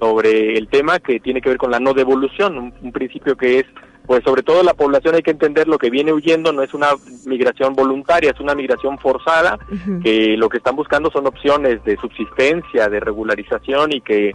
[0.00, 3.66] sobre el tema que tiene que ver con la no devolución, un, principio que es,
[4.08, 6.88] pues sobre todo la población hay que entender lo que viene huyendo no es una
[7.26, 9.58] migración voluntaria, es una migración forzada,
[10.02, 14.34] que lo que están buscando son opciones de subsistencia, de regularización y que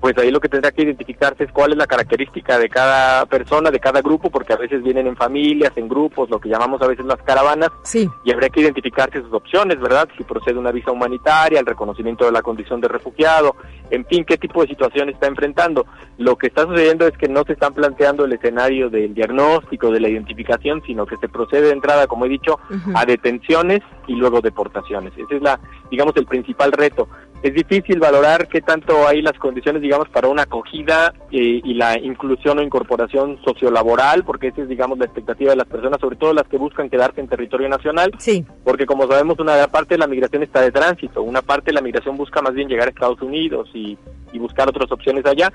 [0.00, 3.70] pues ahí lo que tendrá que identificarse es cuál es la característica de cada persona,
[3.70, 6.86] de cada grupo, porque a veces vienen en familias, en grupos, lo que llamamos a
[6.86, 8.08] veces las caravanas, sí.
[8.24, 10.08] y habría que identificarse sus opciones, ¿verdad?
[10.16, 13.56] Si procede una visa humanitaria, el reconocimiento de la condición de refugiado,
[13.90, 15.86] en fin, qué tipo de situación está enfrentando.
[16.18, 20.00] Lo que está sucediendo es que no se están planteando el escenario del diagnóstico, de
[20.00, 22.58] la identificación, sino que se procede de entrada, como he dicho,
[22.94, 25.12] a detenciones y luego deportaciones.
[25.16, 25.58] Ese es la,
[25.90, 27.08] digamos, el principal reto
[27.44, 31.98] es difícil valorar qué tanto hay las condiciones, digamos, para una acogida eh, y la
[31.98, 36.32] inclusión o incorporación sociolaboral, porque esa es, digamos, la expectativa de las personas, sobre todo
[36.32, 38.12] las que buscan quedarse en territorio nacional.
[38.16, 38.46] Sí.
[38.64, 41.82] Porque, como sabemos, una parte de la migración está de tránsito, una parte de la
[41.82, 43.98] migración busca más bien llegar a Estados Unidos y,
[44.38, 45.52] buscar otras opciones allá.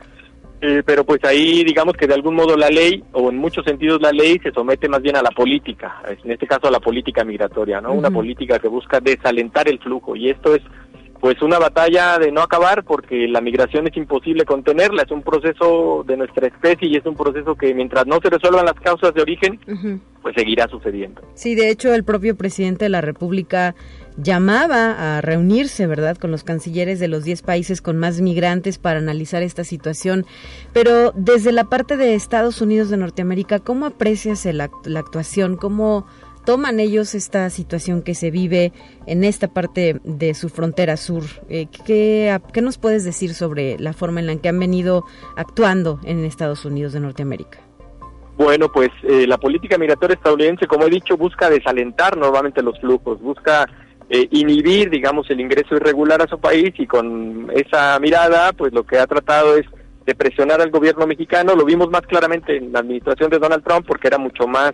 [0.62, 4.02] Eh, pero pues ahí digamos que de algún modo la ley, o en muchos sentidos
[4.02, 7.24] la ley, se somete más bien a la política, en este caso a la política
[7.24, 7.94] migratoria, ¿no?
[7.94, 10.62] Una política que busca desalentar el flujo y esto es
[11.20, 16.04] pues una batalla de no acabar porque la migración es imposible contenerla, es un proceso
[16.08, 19.22] de nuestra especie y es un proceso que mientras no se resuelvan las causas de
[19.22, 19.60] origen,
[20.22, 21.22] pues seguirá sucediendo.
[21.34, 23.76] Sí, de hecho el propio presidente de la República
[24.22, 29.00] llamaba a reunirse, ¿verdad?, con los cancilleres de los 10 países con más migrantes para
[29.00, 30.26] analizar esta situación.
[30.74, 35.56] Pero desde la parte de Estados Unidos de Norteamérica, ¿cómo aprecias la actuación?
[35.56, 36.06] ¿Cómo
[36.46, 38.74] toman ellos esta situación que se vive
[39.06, 41.24] en esta parte de su frontera sur?
[41.48, 45.06] Eh, ¿qué, ¿Qué nos puedes decir sobre la forma en la que han venido
[45.36, 47.60] actuando en Estados Unidos de Norteamérica?
[48.38, 53.22] Bueno, pues eh, la política migratoria estadounidense, como he dicho, busca desalentar normalmente los flujos,
[53.22, 53.68] busca
[54.10, 58.84] eh, inhibir, digamos, el ingreso irregular a su país y con esa mirada, pues lo
[58.84, 59.66] que ha tratado es
[60.06, 61.56] de presionar al gobierno mexicano.
[61.56, 64.74] Lo vimos más claramente en la administración de Donald Trump porque era mucho más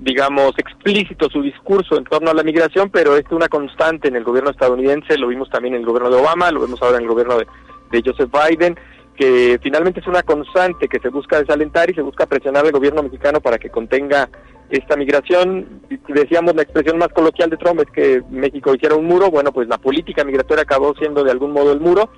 [0.00, 4.24] digamos, explícito su discurso en torno a la migración, pero es una constante en el
[4.24, 7.08] gobierno estadounidense, lo vimos también en el gobierno de Obama, lo vemos ahora en el
[7.08, 8.78] gobierno de, Joseph Biden,
[9.16, 13.02] que finalmente es una constante que se busca desalentar y se busca presionar al gobierno
[13.02, 14.28] mexicano para que contenga
[14.70, 15.82] esta migración.
[16.08, 19.68] Decíamos la expresión más coloquial de Trump es que México hiciera un muro, bueno, pues
[19.68, 22.10] la política migratoria acabó siendo de algún modo el muro,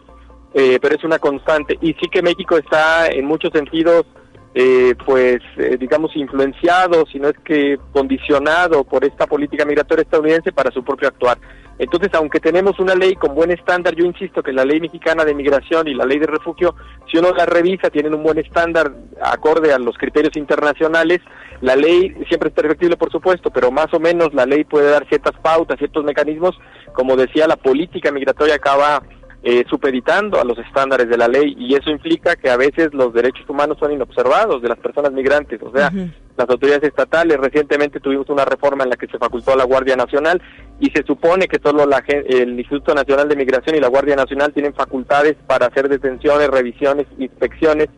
[0.55, 1.79] eh, pero es una constante.
[1.81, 4.07] Y sí que México está en muchos sentidos
[4.55, 10.53] eh, pues eh, digamos influenciado, si no es que condicionado por esta política migratoria estadounidense
[10.53, 11.39] para su propio actuar.
[11.79, 15.35] Entonces, aunque tenemos una ley con buen estándar, yo insisto que la ley mexicana de
[15.35, 16.75] migración y la ley de refugio,
[17.11, 21.21] si uno la revisa, tienen un buen estándar acorde a los criterios internacionales.
[21.63, 25.09] La ley siempre es perfectible, por supuesto, pero más o menos la ley puede dar
[25.09, 26.59] ciertas pautas, ciertos mecanismos.
[26.93, 29.01] Como decía, la política migratoria acaba
[29.45, 33.13] eh, supeditando a los estándares de la ley y eso implica que a veces los
[33.15, 35.91] derechos humanos son inobservados de las personas migrantes, o sea,
[36.37, 39.97] las autoridades estatales, recientemente tuvimos una reforma en la que se facultó a la Guardia
[39.97, 40.43] Nacional
[40.81, 44.53] y se supone que solo la, el Instituto Nacional de Migración y la Guardia Nacional
[44.53, 47.89] tienen facultades para hacer detenciones, revisiones, inspecciones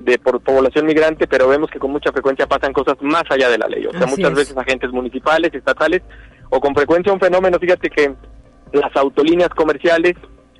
[0.00, 3.58] de por población migrante, pero vemos que con mucha frecuencia pasan cosas más allá de
[3.58, 6.02] la ley, o sea, muchas veces agentes municipales, estatales,
[6.48, 8.14] o con frecuencia un fenómeno, fíjate que
[8.72, 10.14] las autolíneas comerciales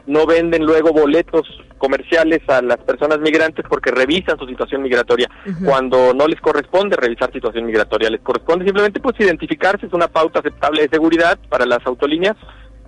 [0.07, 1.46] no venden luego boletos
[1.79, 5.31] comerciales a las personas migrantes porque revisan su situación migratoria.
[5.64, 10.40] Cuando no les corresponde revisar situación migratoria les corresponde simplemente pues identificarse es una pauta
[10.40, 12.37] aceptable de seguridad para las autolíneas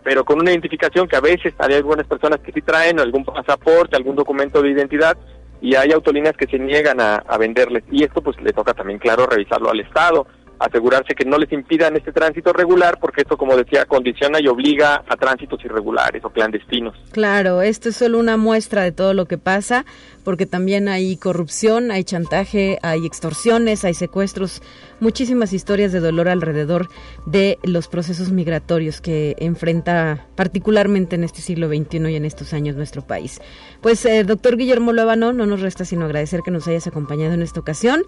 [0.04, 3.96] pero con una identificación que a veces hay algunas personas que sí traen algún pasaporte
[3.96, 5.16] algún documento de identidad
[5.62, 7.85] y hay autolíneas que se niegan a, a venderles.
[7.90, 10.27] Y esto pues le toca también claro revisarlo al estado
[10.64, 15.03] asegurarse que no les impidan este tránsito regular, porque esto, como decía, condiciona y obliga
[15.09, 16.94] a tránsitos irregulares o clandestinos.
[17.12, 19.85] Claro, esto es solo una muestra de todo lo que pasa,
[20.25, 24.62] porque también hay corrupción, hay chantaje, hay extorsiones, hay secuestros,
[25.01, 26.88] muchísimas historias de dolor alrededor
[27.27, 32.77] de los procesos migratorios que enfrenta particularmente en este siglo XXI y en estos años
[32.77, 33.40] nuestro país.
[33.81, 37.42] Pues, eh, doctor Guillermo Lóbano, no nos resta sino agradecer que nos hayas acompañado en
[37.42, 38.05] esta ocasión.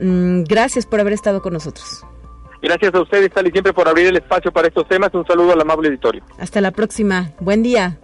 [0.00, 2.04] Mm, gracias por haber estado con nosotros.
[2.62, 5.12] Gracias a ustedes, Sally, siempre por abrir el espacio para estos temas.
[5.14, 6.22] Un saludo al amable editorio.
[6.38, 7.32] Hasta la próxima.
[7.40, 7.98] Buen día.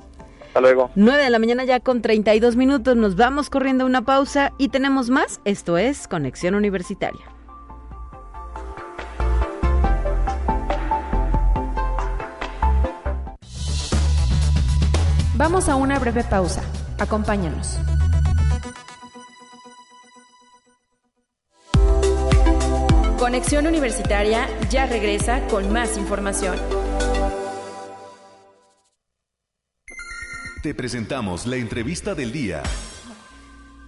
[0.46, 0.90] Hasta luego.
[0.94, 2.94] 9 de la mañana ya con 32 minutos.
[2.96, 5.40] Nos vamos corriendo a una pausa y tenemos más.
[5.44, 7.22] Esto es Conexión Universitaria.
[15.35, 16.62] Vamos a una breve pausa.
[17.00, 17.78] Acompáñanos.
[23.22, 26.56] Conexión Universitaria ya regresa con más información.
[30.64, 32.64] Te presentamos la entrevista del día.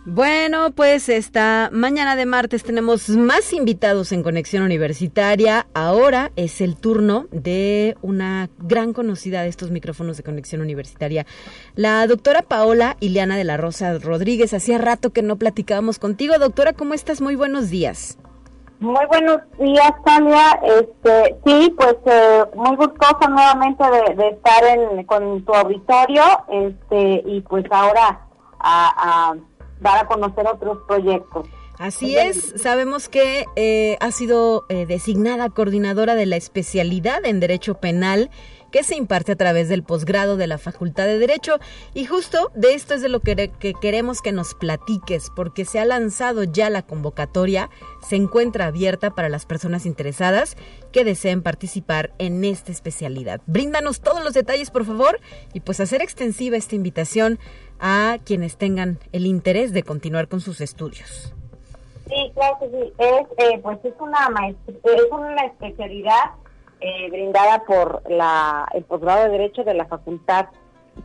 [0.07, 5.67] Bueno, pues esta mañana de martes tenemos más invitados en Conexión Universitaria.
[5.75, 11.27] Ahora es el turno de una gran conocida de estos micrófonos de Conexión Universitaria,
[11.75, 14.55] la doctora Paola Ileana de la Rosa Rodríguez.
[14.55, 16.39] Hacía rato que no platicábamos contigo.
[16.39, 17.21] Doctora, ¿cómo estás?
[17.21, 18.17] Muy buenos días.
[18.81, 20.61] Muy buenos días, Tania.
[20.63, 23.85] Este, sí, pues eh, muy gustosa nuevamente
[24.17, 28.21] de, estar en, con tu auditorio este, y pues ahora
[28.59, 29.35] a,
[29.81, 31.47] dar a conocer otros proyectos.
[31.79, 37.75] Así es, sabemos que eh, ha sido eh, designada coordinadora de la especialidad en Derecho
[37.75, 38.31] Penal
[38.75, 41.61] que se imparte a través del posgrado de la Facultad de Derecho.
[41.95, 45.85] Y justo de esto es de lo que, queremos que nos platiques, porque se ha
[45.85, 47.71] lanzado ya la convocatoria,
[48.03, 50.57] se encuentra abierta para las personas interesadas
[50.91, 53.41] que deseen participar en esta especialidad.
[53.47, 55.21] Bríndanos todos los detalles, por favor,
[55.53, 57.39] y pues hacer extensiva esta invitación
[57.79, 61.33] a quienes tengan el interés de continuar con sus estudios.
[62.09, 62.93] Sí, claro sí.
[62.99, 66.33] Es, eh, pues es una, es una especialidad
[66.87, 68.03] eh, brindada por
[68.75, 70.49] el posgrado de Derecho de la Facultad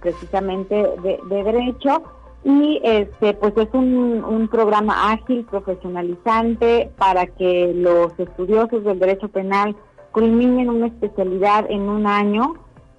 [0.02, 2.04] precisamente de, Derecho
[2.44, 9.74] y este pues es un, programa ágil, profesionalizante para que los estudiosos del derecho penal
[10.12, 12.56] culminen una especialidad en un año.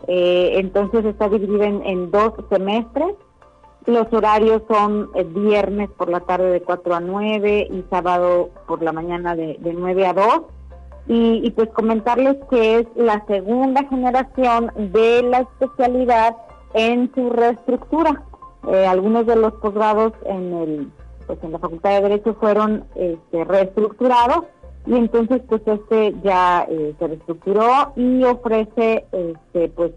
[0.07, 3.15] Eh, entonces está dividido en, dos semestres.
[3.85, 8.83] Los horarios son eh, viernes por la tarde de 4 a 9 y sábado por
[8.83, 10.60] la mañana de, de 9 a 2
[11.13, 16.37] y, pues comentarles que es la segunda generación de la especialidad
[16.73, 18.23] en su reestructura.
[18.69, 20.93] Eh, algunos de los posgrados en el
[21.27, 24.45] pues en la Facultad de Derecho fueron este, reestructurados
[24.87, 29.93] y entonces pues este ya eh, se reestructuró y ofrece este pues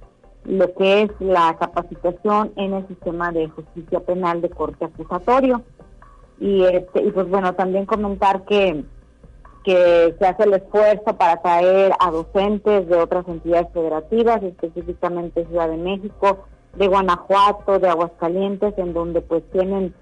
[0.45, 5.61] lo que es la capacitación en el sistema de justicia penal de corte acusatorio
[6.39, 8.83] y este y pues bueno también comentar que
[9.63, 15.69] que se hace el esfuerzo para traer a docentes de otras entidades federativas, específicamente Ciudad
[15.69, 16.45] de México,
[16.75, 19.93] de Guanajuato, de Aguascalientes, en donde pues tienen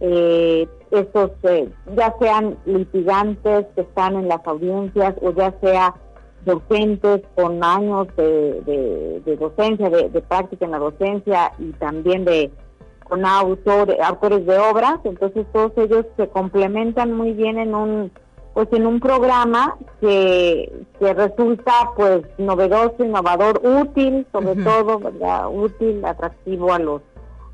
[0.00, 5.94] eh, estos, eh, ya sean litigantes que están en las audiencias o ya sea
[6.44, 12.50] docentes con años de, de, docencia, de, práctica en la docencia y también de
[13.04, 18.12] con autores de obras, entonces todos ellos se complementan muy bien en un
[18.60, 25.48] pues en un programa que, que resulta pues novedoso, innovador, útil, sobre todo, ¿verdad?
[25.50, 27.00] útil, atractivo a los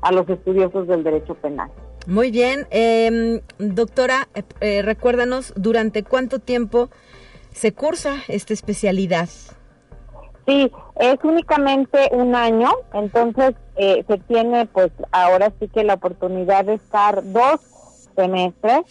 [0.01, 1.71] a los estudiosos del derecho penal.
[2.07, 6.89] Muy bien, em, doctora, eh, eh, recuérdanos durante cuánto tiempo
[7.53, 9.29] se cursa esta especialidad.
[10.45, 16.65] Sí, es únicamente un año, entonces eh, se tiene pues ahora sí que la oportunidad
[16.65, 17.61] de estar dos
[18.17, 18.83] semestre.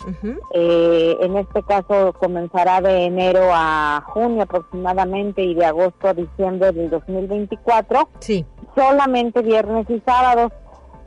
[0.54, 6.72] Eh, en este caso comenzará de enero a junio aproximadamente y de agosto a diciembre
[6.72, 8.08] del 2024.
[8.20, 8.46] Sí.
[8.74, 10.52] Solamente viernes y sábados.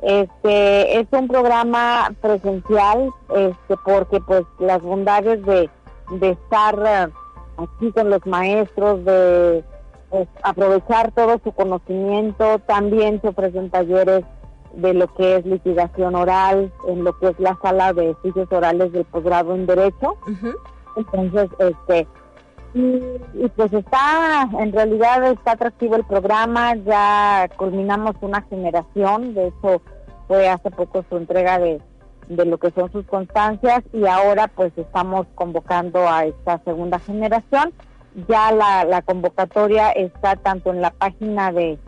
[0.01, 5.69] Este es un programa presencial, este porque pues las bondades de,
[6.11, 7.11] de estar eh,
[7.57, 9.63] aquí con los maestros, de
[10.09, 14.23] pues, aprovechar todo su conocimiento, también se ofrecen talleres
[14.73, 18.91] de lo que es litigación oral, en lo que es la sala de juicios orales
[18.91, 20.17] del posgrado en Derecho.
[20.95, 22.07] Entonces, este,
[22.73, 29.81] y, pues está, en realidad está atractivo el programa, ya culminamos una generación, de hecho
[30.27, 31.81] fue hace poco su entrega de,
[32.27, 37.73] de lo que son sus constancias y ahora pues estamos convocando a esta segunda generación.
[38.27, 41.79] Ya la, la convocatoria está tanto en la página de,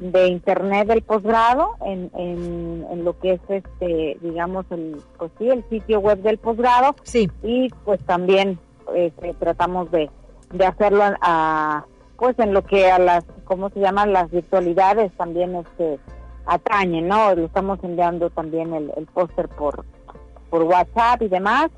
[0.00, 5.62] de internet del posgrado, en, en, lo que es este, digamos, el, pues sí, el
[5.68, 6.96] sitio web del posgrado.
[7.02, 7.30] Sí.
[7.42, 8.58] Y pues también
[8.94, 10.10] este, tratamos de,
[10.52, 11.84] de hacerlo a,
[12.16, 14.12] pues en lo que a las, ¿cómo se llaman?
[14.12, 15.98] Las virtualidades también este,
[16.46, 17.34] atañen, ¿no?
[17.34, 19.84] Lo estamos enviando también el, el póster por,
[20.48, 21.70] por WhatsApp y demás.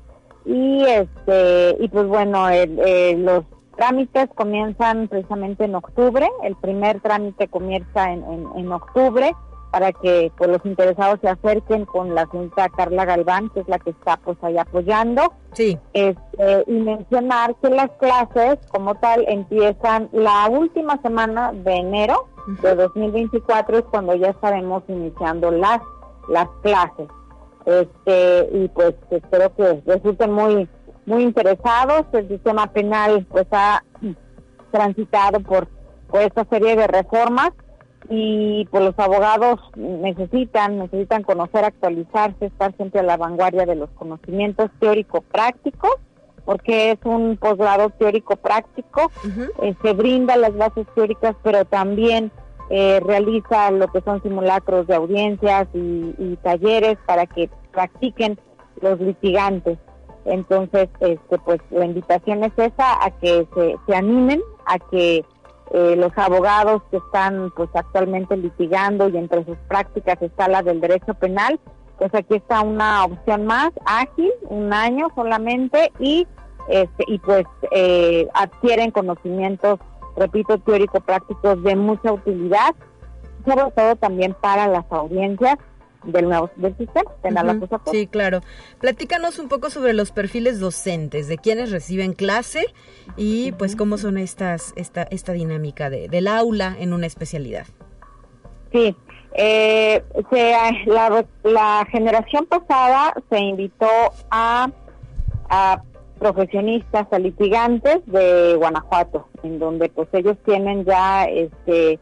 [0.45, 3.43] Y este, y pues bueno, el, los
[3.75, 6.29] trámites comienzan precisamente en octubre.
[6.43, 8.23] El primer trámite comienza en,
[8.55, 9.35] en, octubre
[9.71, 13.79] para que pues, los interesados se acerquen con la señorita Carla Galván, que es la
[13.79, 15.33] que está pues ahí apoyando.
[15.53, 15.77] Sí.
[15.93, 22.27] Este, y mencionar que las clases como tal empiezan la última semana de enero
[22.61, 25.79] de 2024 es cuando ya estaremos iniciando las
[26.29, 27.07] las clases.
[27.65, 30.67] Este, y pues espero que resulten muy
[31.05, 32.05] muy interesados.
[32.13, 33.83] El sistema penal pues ha
[34.71, 35.67] transitado por,
[36.07, 37.51] por esta serie de reformas
[38.09, 43.89] y pues los abogados necesitan, necesitan conocer, actualizarse, estar siempre a la vanguardia de los
[43.91, 45.95] conocimientos teórico-prácticos,
[46.43, 49.09] porque es un posgrado teórico-práctico,
[49.61, 52.31] eh, se brinda las bases teóricas, pero también
[52.69, 58.37] eh, realiza lo que son simulacros de audiencias y, y talleres para que practiquen
[58.81, 59.77] los litigantes.
[60.25, 65.25] Entonces, este, pues la invitación es esa, a que se, se animen, a que
[65.71, 70.79] eh, los abogados que están pues actualmente litigando y entre sus prácticas está la del
[70.79, 71.59] derecho penal,
[71.97, 76.27] pues aquí está una opción más ágil, un año solamente y
[76.69, 79.79] este y pues eh, adquieren conocimientos,
[80.15, 82.75] repito, teórico-prácticos de mucha utilidad,
[83.45, 85.57] sobre todo también para las audiencias
[86.03, 88.41] del nuevo del sistema penal Sí, claro.
[88.79, 92.65] Platícanos un poco sobre los perfiles docentes, de quienes reciben clase
[93.17, 97.65] y pues cómo son estas esta esta dinámica de, del aula en una especialidad.
[98.71, 98.95] Sí,
[99.35, 100.03] eh,
[100.85, 103.87] la, la generación pasada se invitó
[104.29, 104.69] a,
[105.49, 105.81] a
[106.19, 111.99] profesionistas, a litigantes de Guanajuato, en donde pues ellos tienen ya este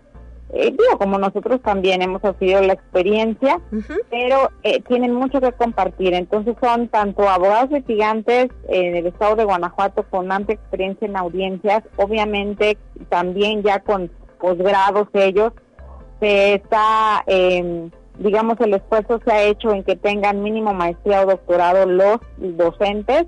[0.54, 3.62] eh, digo, como nosotros también hemos adquirido la experiencia,
[4.10, 6.14] pero eh, tienen mucho que compartir.
[6.14, 11.84] Entonces son tanto abogados litigantes en el estado de Guanajuato con amplia experiencia en audiencias,
[11.96, 12.78] obviamente
[13.08, 15.54] también ya con posgrados ellos,
[16.20, 17.90] se está, eh,
[18.20, 23.26] digamos, el esfuerzo se ha hecho en que tengan mínimo maestría o doctorado los docentes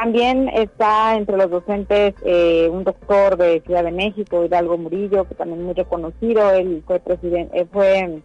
[0.00, 5.34] también está entre los docentes eh, un doctor de Ciudad de México, Hidalgo Murillo, que
[5.34, 6.50] también es muy reconocido.
[6.52, 8.22] Él fue presidente, fue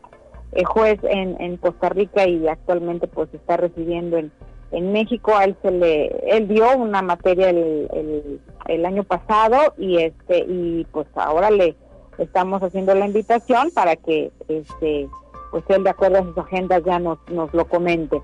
[0.54, 4.32] eh, juez en, en Costa Rica y actualmente pues está residiendo en,
[4.72, 5.34] en México.
[5.42, 11.08] Él se le, él dio una materia el, el, año pasado y este y pues
[11.16, 11.76] ahora le
[12.20, 15.10] estamos haciendo la invitación para que este
[15.52, 18.22] pues él de acuerdo a sus agendas ya nos, nos lo comente.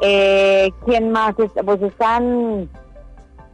[0.00, 1.34] Eh, ¿Quién más?
[1.34, 2.68] Pues están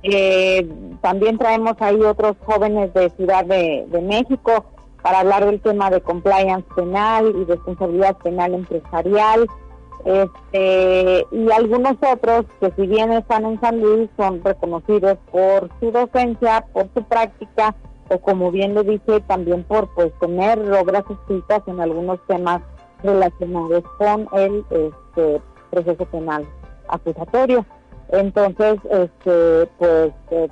[0.03, 0.69] eh,
[1.03, 4.65] también traemos ahí otros jóvenes de Ciudad de, México
[5.03, 9.47] para hablar del tema de compliance penal y responsabilidad penal empresarial.
[10.05, 15.91] Este, y algunos otros que si bien están en San Luis son reconocidos por su
[15.91, 17.75] docencia, por su práctica
[18.09, 22.63] o como bien lo dice también por pues tener obras escritas en algunos temas
[23.03, 26.47] relacionados con el este, proceso penal
[26.89, 27.65] acusatorio.
[28.13, 30.49] Entonces, este, pues eh,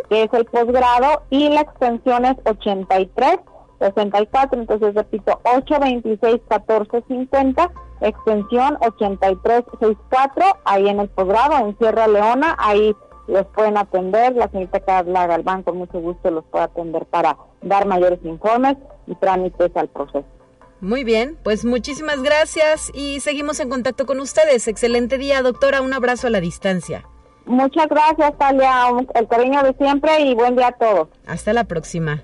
[0.10, 3.40] que es el posgrado, y la extensión es 83
[3.80, 7.72] 64, entonces repito, 826-1450,
[8.02, 12.94] extensión 8364, ahí en el posgrado, en Sierra Leona, ahí
[13.28, 14.36] los pueden atender.
[14.36, 18.76] La señorita Carla Galván con mucho gusto los puede atender para dar mayores informes
[19.08, 20.39] y trámites al proceso.
[20.82, 24.68] Muy bien, pues muchísimas gracias y seguimos en contacto con ustedes.
[24.68, 25.82] Excelente día, doctora.
[25.82, 27.06] Un abrazo a la distancia.
[27.46, 28.88] Muchas gracias, Talia.
[29.16, 31.10] El cariño de siempre y buen día a todos.
[31.26, 32.24] Hasta la próxima.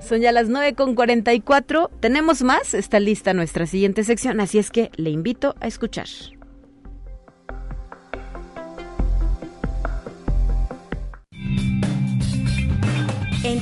[0.00, 1.90] Son ya las 9 con 44.
[2.00, 2.74] Tenemos más.
[2.74, 6.06] Está lista nuestra siguiente sección, así es que le invito a escuchar.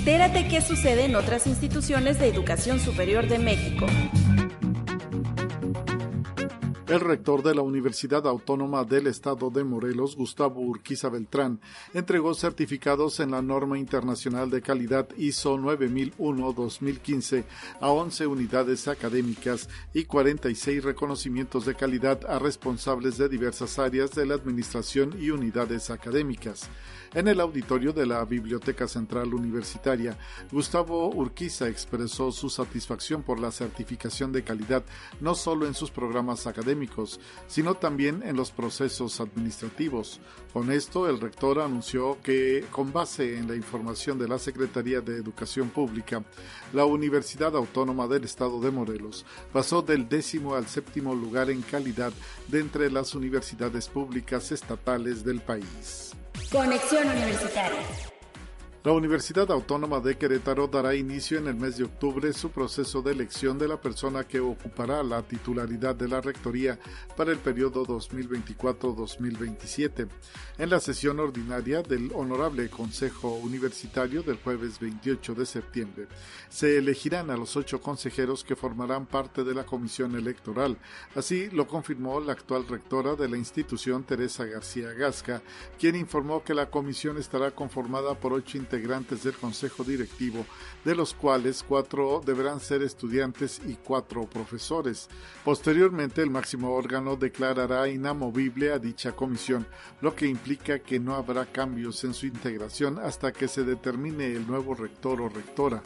[0.03, 3.87] Entérate qué sucede en otras instituciones de educación superior de México.
[6.89, 11.61] El rector de la Universidad Autónoma del Estado de Morelos, Gustavo Urquiza Beltrán,
[11.95, 17.45] entregó certificados en la norma internacional de calidad ISO 9001-2015
[17.81, 24.27] a 11 unidades académicas y 46 reconocimientos de calidad a responsables de diversas áreas de
[24.27, 26.69] la administración y unidades académicas.
[27.15, 30.17] En el auditorio de la Biblioteca Central Universitaria,
[30.51, 34.83] Gustavo Urquiza expresó su satisfacción por la certificación de calidad
[35.21, 40.21] no solo en sus programas académicos, sino también en los procesos administrativos.
[40.55, 45.17] Con esto, el rector anunció que, con base en la información de la Secretaría de
[45.17, 46.25] Educación Pública,
[46.73, 52.13] la Universidad Autónoma del Estado de Morelos pasó del décimo al séptimo lugar en calidad
[52.49, 56.12] de entre las universidades públicas estatales del país.
[56.51, 58.12] Conexión Universitaria.
[58.85, 63.13] La Universidad Autónoma de Querétaro dará inicio en el mes de octubre su proceso de
[63.13, 66.81] elección de la persona que ocupará la titularidad de la Rectoría
[67.17, 70.09] para el periodo 2024-2027.
[70.59, 76.09] En la sesión ordinaria del Honorable Consejo Universitario del jueves 28 de septiembre,
[76.49, 80.77] se elegirán a los ocho consejeros que formarán parte de la Comisión Electoral.
[81.15, 85.41] Así lo confirmó la actual rectora de la institución, Teresa García Gasca,
[85.79, 90.47] quien informó que la comisión estará conformada por ocho integrantes del Consejo Directivo,
[90.85, 95.09] de los cuales cuatro deberán ser estudiantes y cuatro profesores.
[95.45, 99.67] Posteriormente, el máximo órgano declarará inamovible a dicha comisión,
[100.01, 104.47] lo que implica que no habrá cambios en su integración hasta que se determine el
[104.47, 105.83] nuevo rector o rectora.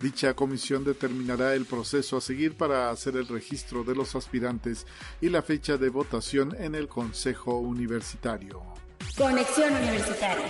[0.00, 4.86] Dicha comisión determinará el proceso a seguir para hacer el registro de los aspirantes
[5.20, 8.62] y la fecha de votación en el Consejo Universitario.
[9.16, 10.46] Conexión Universitaria.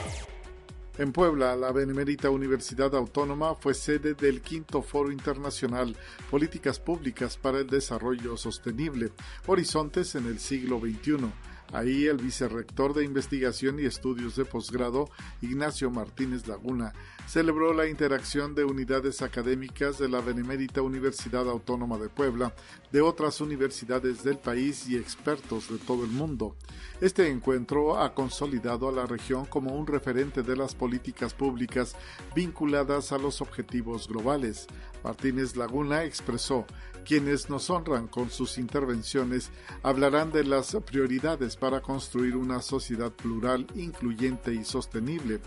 [0.98, 5.96] En Puebla, la Benemérita Universidad Autónoma fue sede del quinto Foro Internacional
[6.28, 9.12] Políticas Públicas para el Desarrollo Sostenible,
[9.46, 11.30] Horizontes en el siglo XXI.
[11.72, 15.10] Ahí el vicerrector de Investigación y Estudios de Posgrado,
[15.42, 16.94] Ignacio Martínez Laguna,
[17.26, 22.54] celebró la interacción de unidades académicas de la Benemérita Universidad Autónoma de Puebla,
[22.90, 26.56] de otras universidades del país y expertos de todo el mundo.
[27.02, 31.94] Este encuentro ha consolidado a la región como un referente de las políticas públicas
[32.34, 34.66] vinculadas a los objetivos globales.
[35.04, 36.66] Martínez Laguna expresó
[37.08, 39.50] quienes nos honran con sus intervenciones
[39.82, 45.40] hablarán de las prioridades para construir una sociedad plural, incluyente y sostenible.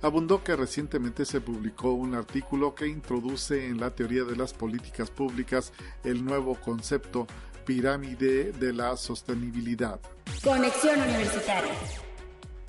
[0.00, 5.10] Abundó que recientemente se publicó un artículo que introduce en la teoría de las políticas
[5.10, 5.72] públicas
[6.04, 7.26] el nuevo concepto
[7.64, 9.98] pirámide de la sostenibilidad.
[10.44, 12.07] Conexión Universitaria.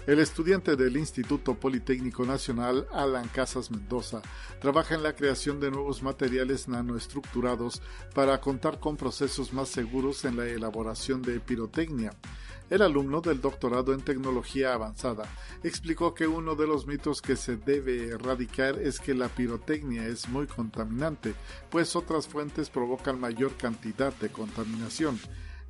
[0.10, 4.24] El estudiante del Instituto Politécnico Nacional, Alan Casas Mendoza,
[4.60, 7.80] trabaja en la creación de nuevos materiales nanoestructurados
[8.16, 12.12] para contar con procesos más seguros en la elaboración de pirotecnia.
[12.72, 15.30] El alumno del doctorado en tecnología avanzada
[15.62, 20.28] explicó que uno de los mitos que se debe erradicar es que la pirotecnia es
[20.28, 21.36] muy contaminante,
[21.70, 25.20] pues otras fuentes provocan mayor cantidad de contaminación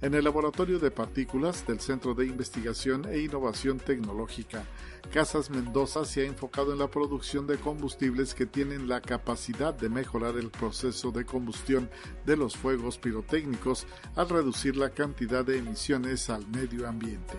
[0.01, 4.63] en el Laboratorio de Partículas del Centro de Investigación e Innovación Tecnológica.
[5.11, 9.89] Casas Mendoza se ha enfocado en la producción de combustibles que tienen la capacidad de
[9.89, 11.89] mejorar el proceso de combustión
[12.25, 17.35] de los fuegos pirotécnicos al reducir la cantidad de emisiones al medio ambiente.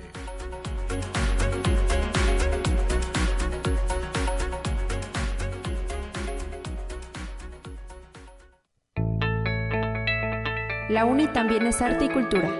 [10.90, 12.50] La UNI también es arte y cultura.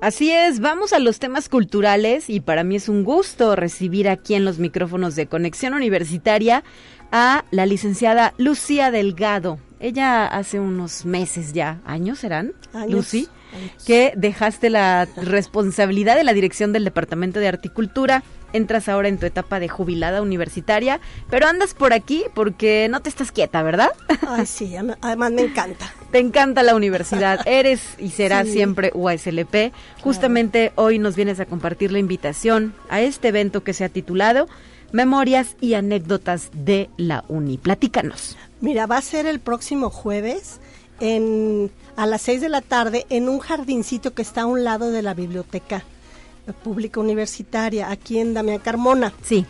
[0.00, 4.34] Así es, vamos a los temas culturales y para mí es un gusto recibir aquí
[4.34, 6.62] en los micrófonos de Conexión Universitaria
[7.10, 9.58] a la licenciada Lucía Delgado.
[9.80, 12.52] Ella hace unos meses ya, años serán,
[12.88, 13.26] Lucy,
[13.84, 18.22] que dejaste la responsabilidad de la dirección del Departamento de Articultura
[18.52, 23.08] entras ahora en tu etapa de jubilada universitaria, pero andas por aquí porque no te
[23.08, 23.90] estás quieta, ¿verdad?
[24.26, 25.92] Ay, sí, además me encanta.
[26.10, 29.72] Te encanta la universidad, eres y serás siempre UASLP.
[30.00, 34.48] Justamente hoy nos vienes a compartir la invitación a este evento que se ha titulado
[34.90, 37.58] Memorias y anécdotas de la Uni.
[37.58, 38.38] Platícanos.
[38.62, 40.60] Mira, va a ser el próximo jueves
[41.00, 44.90] en, a las 6 de la tarde en un jardincito que está a un lado
[44.90, 45.84] de la biblioteca
[46.52, 49.12] pública universitaria, aquí en Damián Carmona.
[49.22, 49.46] Sí.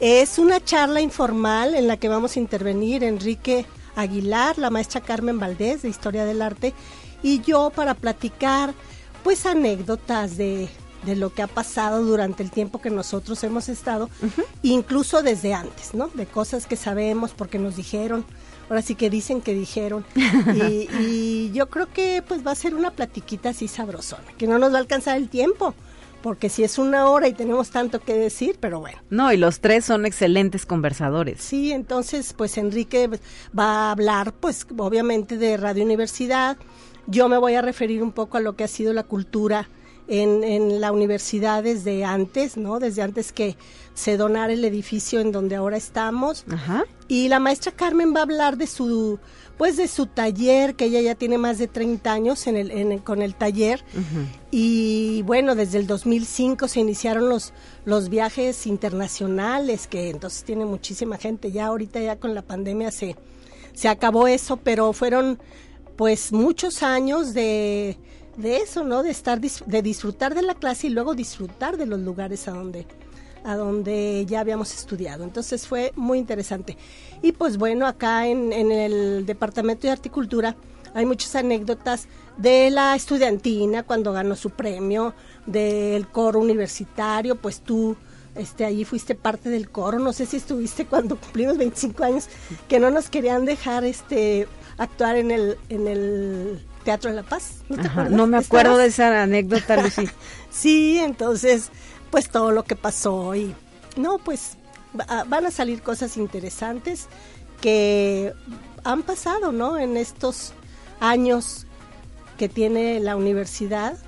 [0.00, 3.64] Es una charla informal en la que vamos a intervenir Enrique
[3.94, 6.74] Aguilar, la maestra Carmen Valdés de Historia del Arte
[7.22, 8.74] y yo para platicar
[9.24, 10.68] pues anécdotas de,
[11.06, 14.10] de lo que ha pasado durante el tiempo que nosotros hemos estado,
[14.62, 16.08] incluso desde antes, ¿no?
[16.08, 18.24] De cosas que sabemos porque nos dijeron,
[18.68, 20.04] ahora sí que dicen que dijeron.
[20.14, 24.58] y, y, yo creo que pues va a ser una platiquita así sabrosona, que no
[24.58, 25.74] nos va a alcanzar el tiempo,
[26.26, 28.98] porque si es una hora y tenemos tanto que decir, pero bueno.
[29.10, 31.40] No, y los tres son excelentes conversadores.
[31.40, 33.08] Sí, entonces pues Enrique
[33.56, 36.56] va a hablar pues obviamente de Radio Universidad.
[37.06, 39.68] Yo me voy a referir un poco a lo que ha sido la cultura
[40.08, 42.78] en, en, la universidad desde antes, ¿no?
[42.78, 43.56] Desde antes que
[43.94, 46.44] se donara el edificio en donde ahora estamos.
[46.50, 46.84] Ajá.
[47.08, 49.18] Y la maestra Carmen va a hablar de su,
[49.56, 52.98] pues de su taller, que ella ya tiene más de 30 años en el, en,
[52.98, 53.82] con el taller.
[53.94, 54.26] Uh -huh.
[54.50, 57.52] Y bueno, desde el 2005 se iniciaron los,
[57.84, 61.52] los viajes internacionales, que entonces tiene muchísima gente.
[61.52, 63.16] Ya ahorita ya con la pandemia se,
[63.72, 65.38] se acabó eso, pero fueron
[65.96, 67.96] pues muchos años de
[68.36, 69.02] de eso, ¿no?
[69.02, 72.86] De estar de disfrutar de la clase y luego disfrutar de los lugares a donde
[73.44, 75.22] a donde ya habíamos estudiado.
[75.22, 76.76] Entonces fue muy interesante.
[77.22, 80.56] Y pues bueno, acá en, en el Departamento de Articultura
[80.94, 85.14] hay muchas anécdotas de la estudiantina cuando ganó su premio,
[85.46, 87.96] del coro universitario, pues tú
[88.34, 92.28] este allí fuiste parte del coro, no sé si estuviste cuando cumplimos 25 años
[92.68, 97.64] que no nos querían dejar este actuar en el en el Teatro de la Paz.
[97.68, 100.08] ¿No, te Ajá, no me acuerdo de esa anécdota, Lucy.
[100.50, 101.70] sí, entonces,
[102.12, 103.56] pues todo lo que pasó y
[103.96, 104.56] no, pues
[104.92, 107.08] van a salir cosas interesantes
[107.60, 108.32] que
[108.84, 109.78] han pasado, ¿no?
[109.78, 110.52] En estos
[111.00, 111.66] años
[112.38, 113.98] que tiene la universidad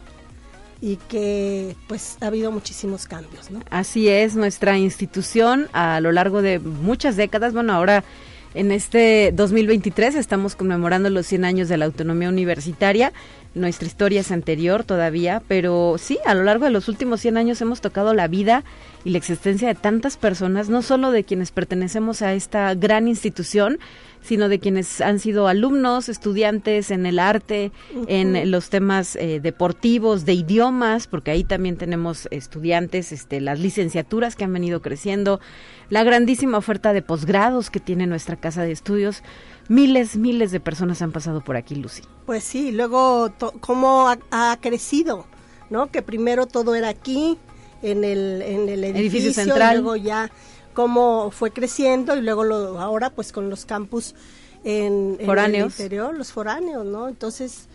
[0.81, 3.61] y que pues ha habido muchísimos cambios, ¿no?
[3.71, 8.05] Así es, nuestra institución a lo largo de muchas décadas, bueno, ahora
[8.55, 13.13] en este 2023 estamos conmemorando los 100 años de la autonomía universitaria.
[13.55, 17.61] Nuestra historia es anterior todavía, pero sí, a lo largo de los últimos 100 años
[17.61, 18.65] hemos tocado la vida
[19.05, 23.79] y la existencia de tantas personas, no solo de quienes pertenecemos a esta gran institución,
[24.23, 28.05] sino de quienes han sido alumnos, estudiantes en el arte, uh -huh.
[28.09, 34.37] en los temas eh, deportivos, de idiomas, porque ahí también tenemos estudiantes, este, las licenciaturas
[34.37, 35.41] que han venido creciendo,
[35.91, 39.23] la grandísima oferta de posgrados que tiene nuestra casa de estudios.
[39.69, 42.03] Miles, miles de personas han pasado por aquí, Lucy.
[42.27, 45.27] Pues sí, luego cómo ha, ha, crecido,
[45.71, 45.91] ¿no?
[45.91, 47.39] Que primero todo era aquí,
[47.83, 49.77] en el, en el edificio, edificio central.
[49.77, 50.31] luego ya
[50.79, 54.15] cómo fue creciendo y luego lo, ahora pues con los campus
[54.63, 55.53] en, foráneos.
[55.53, 57.09] en el interior, los foráneos, ¿no?
[57.09, 57.67] Entonces,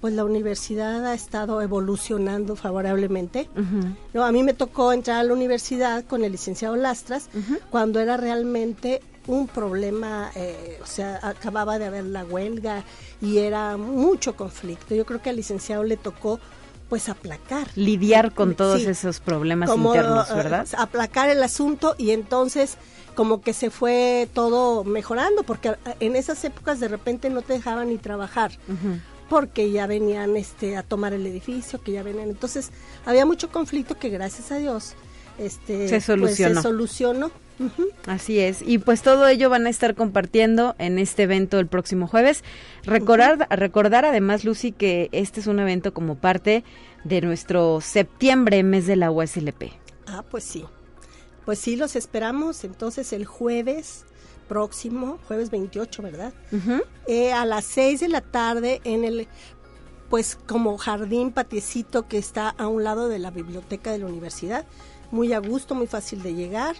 [0.00, 3.48] pues la universidad ha estado evolucionando favorablemente.
[3.56, 3.96] Uh -huh.
[4.14, 7.58] No, a mí me tocó entrar a la universidad con el licenciado Lastras uh -huh.
[7.68, 12.84] cuando era realmente un problema, eh, o sea, acababa de haber la huelga
[13.20, 14.94] y era mucho conflicto.
[14.94, 16.38] Yo creo que al licenciado le tocó
[16.92, 17.68] pues aplacar.
[17.74, 20.66] Lidiar con todos sí, esos problemas como, internos, ¿verdad?
[20.70, 22.76] Uh, aplacar el asunto y entonces
[23.14, 27.88] como que se fue todo mejorando, porque en esas épocas de repente no te dejaban
[27.88, 28.58] ni trabajar.
[28.68, 29.00] Uh -huh.
[29.30, 32.28] porque ya venían este a tomar el edificio, que ya venían.
[32.28, 32.72] Entonces,
[33.06, 34.92] había mucho conflicto que gracias a Dios
[35.38, 36.52] este se solucionó.
[36.52, 37.30] Pues, se solucionó.
[37.58, 37.92] Uh -huh.
[38.06, 42.06] Así es, y pues todo ello van a estar compartiendo en este evento el próximo
[42.06, 42.42] jueves.
[42.84, 43.56] Recordar, uh -huh.
[43.56, 46.64] recordar además, Lucy, que este es un evento como parte
[47.04, 49.72] de nuestro septiembre, mes de la USLP.
[50.06, 50.64] Ah, pues sí.
[51.44, 54.04] Pues sí, los esperamos entonces el jueves
[54.48, 56.32] próximo, jueves 28, ¿verdad?
[56.52, 56.84] Uh -huh.
[57.06, 59.26] eh, a las 6 de la tarde en el,
[60.08, 64.66] pues como jardín patiecito que está a un lado de la biblioteca de la universidad.
[65.10, 66.76] Muy a gusto, muy fácil de llegar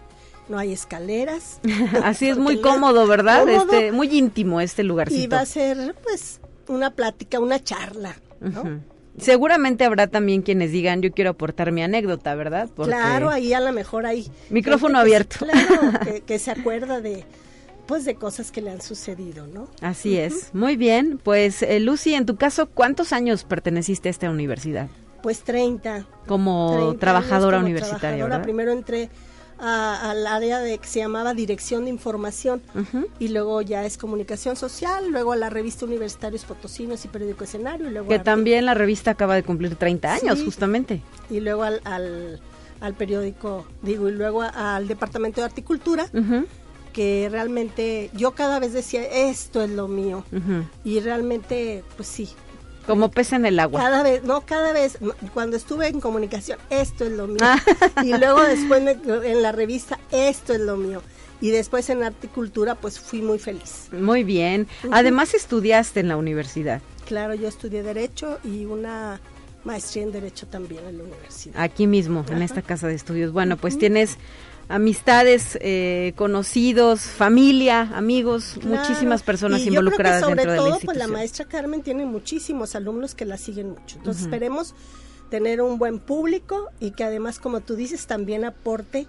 [0.49, 1.61] no hay escaleras.
[2.03, 3.41] Así es muy cómodo, ¿verdad?
[3.41, 5.23] Cómodo, este, muy íntimo este lugarcito.
[5.23, 8.63] Y va a ser, pues, una plática, una charla, ¿no?
[8.63, 8.81] Uh -huh.
[9.19, 12.71] Seguramente habrá también quienes digan, yo quiero aportar mi anécdota, ¿verdad?
[12.75, 14.31] Porque claro, ahí a lo mejor hay...
[14.49, 15.45] Micrófono abierto.
[15.45, 17.25] Que, claro, que, que se acuerda de,
[17.87, 19.69] pues de cosas que le han sucedido, ¿no?
[19.83, 20.27] Así uh -huh.
[20.27, 20.55] es.
[20.55, 21.21] Muy bien.
[21.23, 24.89] Pues eh, Lucy, en tu caso, ¿cuántos años perteneciste a esta universidad?
[25.23, 26.05] pues 30.
[26.27, 29.09] Como trabajadora universitaria, Primero entré
[29.63, 32.61] al área de que se llamaba Dirección de Información
[33.19, 37.89] y luego ya es Comunicación Social, luego a la revista Universitarios Potosinos y Periódico Escenario.
[37.89, 41.01] Y luego que también la revista acaba de cumplir 30 años, justamente.
[41.31, 41.81] Y luego al,
[42.81, 46.07] al, periódico, digo, y luego al Departamento de Articultura.
[46.93, 50.25] que realmente yo cada vez decía esto es lo mío
[50.85, 52.29] y realmente pues sí
[52.87, 53.81] como pez en el agua.
[53.81, 54.99] Cada vez, no, cada vez,
[55.35, 57.39] cuando estuve en comunicación, esto es lo mío.
[57.41, 57.59] Ah.
[58.05, 61.03] y luego después en la revista, esto es lo mío.
[61.41, 63.89] Y después en articultura, pues fui muy feliz.
[63.91, 64.69] Muy bien.
[64.93, 66.81] Además estudiaste en la universidad.
[67.07, 69.21] Claro, yo estudié Derecho y una
[69.65, 71.61] maestría en Derecho también en la universidad.
[71.61, 73.33] Aquí mismo, en esta casa de estudios.
[73.33, 74.19] Bueno, pues tienes
[74.69, 81.09] amistades, eh, conocidos, familia, amigos, muchísimas personas involucradas yo creo que sobre todo, Pues la
[81.09, 83.99] maestra Carmen tiene muchísimos alumnos que la siguen mucho.
[83.99, 84.75] Entonces esperemos
[85.31, 89.07] tener un buen público y que además, como tú dices, también aporte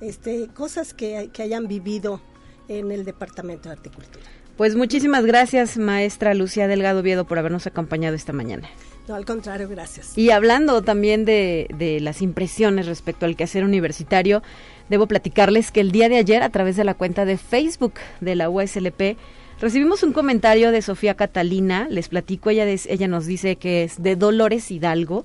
[0.00, 2.20] este, cosas que, que hayan vivido
[2.68, 4.24] en el Departamento de Articultura.
[4.56, 8.68] Pues muchísimas gracias, maestra Lucía Delgado Viedo, por habernos acompañado esta mañana.
[9.08, 10.16] No, al contrario, gracias.
[10.18, 14.42] Y hablando también de, de las impresiones respecto al quehacer universitario,
[14.90, 18.34] Debo platicarles que el día de ayer, a través de la cuenta de Facebook de
[18.34, 19.16] la USLP,
[19.60, 21.86] recibimos un comentario de Sofía Catalina.
[21.88, 25.24] Les platico, ella, ella nos dice que es de Dolores Hidalgo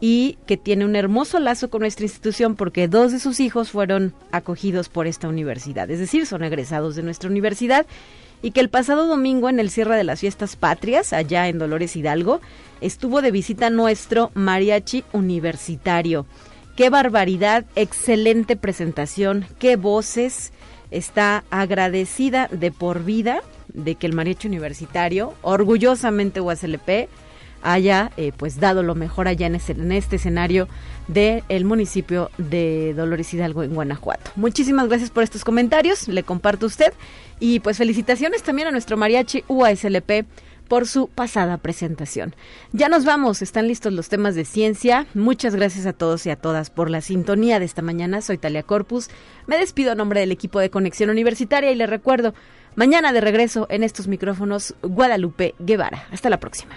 [0.00, 4.14] y que tiene un hermoso lazo con nuestra institución porque dos de sus hijos fueron
[4.30, 7.84] acogidos por esta universidad, es decir, son egresados de nuestra universidad
[8.42, 11.96] y que el pasado domingo en el cierre de las fiestas patrias, allá en Dolores
[11.96, 12.40] Hidalgo,
[12.80, 16.24] estuvo de visita nuestro mariachi universitario.
[16.80, 20.50] Qué barbaridad, excelente presentación, qué voces.
[20.90, 27.10] Está agradecida de por vida de que el mariachi universitario, orgullosamente USLP,
[27.60, 29.56] haya eh, pues dado lo mejor allá en,
[29.92, 30.68] este escenario
[31.06, 34.30] del municipio de Dolores Hidalgo en Guanajuato.
[34.36, 36.94] Muchísimas gracias por estos comentarios, le comparto a usted
[37.40, 40.24] y pues felicitaciones también a nuestro mariachi UASLP
[40.70, 42.36] por su pasada presentación.
[42.70, 45.08] Ya nos vamos, están listos los temas de ciencia.
[45.14, 48.20] Muchas gracias a todos y a todas por la sintonía de esta mañana.
[48.20, 49.08] Soy Talia Corpus.
[49.48, 52.34] Me despido a nombre del equipo de Conexión Universitaria y les recuerdo,
[52.76, 56.06] mañana de regreso en estos micrófonos Guadalupe Guevara.
[56.12, 56.76] Hasta la próxima.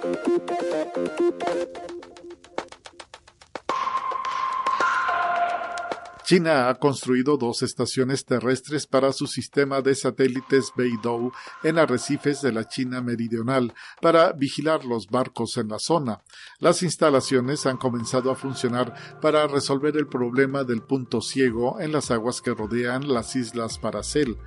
[6.31, 12.53] China ha construido dos estaciones terrestres para su sistema de satélites Beidou en arrecifes de
[12.53, 16.21] la China meridional para vigilar los barcos en la zona.
[16.59, 22.11] Las instalaciones han comenzado a funcionar para resolver el problema del punto ciego en las
[22.11, 24.37] aguas que rodean las islas Paracel.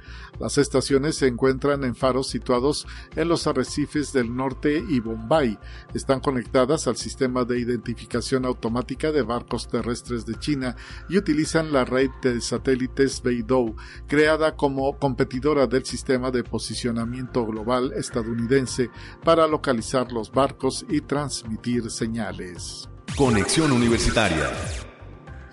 [0.41, 5.59] Las estaciones se encuentran en faros situados en los arrecifes del norte y Bombay.
[5.93, 10.77] Están conectadas al sistema de identificación automática de barcos terrestres de China
[11.11, 13.75] y utilizan la red de satélites Beidou,
[14.07, 18.91] creada como competidora del sistema de posicionamiento global estadounidense
[19.23, 22.89] para localizar los barcos y transmitir señales.
[23.17, 24.51] Conexión Universitaria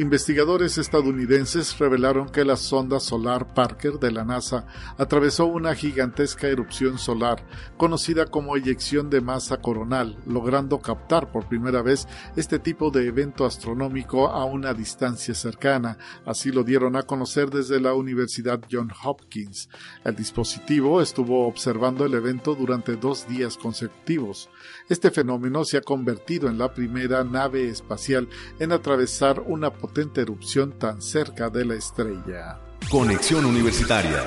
[0.02, 4.66] Investigadores estadounidenses revelaron que la sonda solar Parker de la NASA
[4.97, 7.45] atravesó una gigantesca erupción solar
[7.78, 13.45] conocida como eyección de masa coronal, logrando captar por primera vez este tipo de evento
[13.45, 15.99] astronómico a una distancia cercana.
[16.26, 19.70] Así lo dieron a conocer desde la Universidad John Hopkins.
[20.04, 24.49] El dispositivo estuvo observando el evento durante dos días consecutivos.
[24.91, 28.27] Este fenómeno se ha convertido en la primera nave espacial
[28.59, 32.59] en atravesar una potente erupción tan cerca de la estrella.
[32.89, 34.21] Conexión Universitaria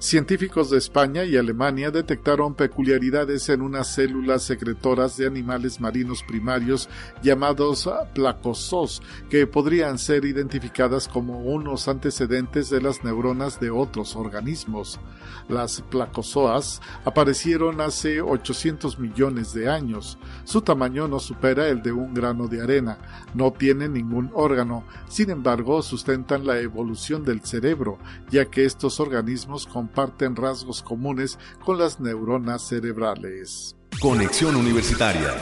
[0.00, 6.88] Científicos de España y Alemania detectaron peculiaridades en unas células secretoras de animales marinos primarios
[7.20, 15.00] llamados placosos, que podrían ser identificadas como unos antecedentes de las neuronas de otros organismos.
[15.48, 20.16] Las placozoas aparecieron hace 800 millones de años.
[20.44, 22.98] Su tamaño no supera el de un grano de arena.
[23.34, 24.84] No tienen ningún órgano.
[25.08, 27.98] Sin embargo, sustentan la evolución del cerebro,
[28.30, 33.74] ya que estos organismos comparten rasgos comunes con las neuronas cerebrales.
[34.00, 35.34] Conexión Universitaria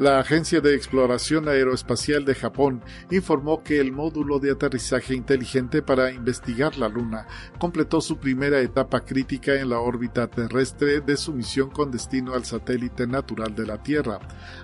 [0.00, 6.10] La Agencia de Exploración Aeroespacial de Japón informó que el módulo de aterrizaje inteligente para
[6.10, 7.26] investigar la Luna
[7.58, 12.46] completó su primera etapa crítica en la órbita terrestre de su misión con destino al
[12.46, 14.20] satélite natural de la Tierra.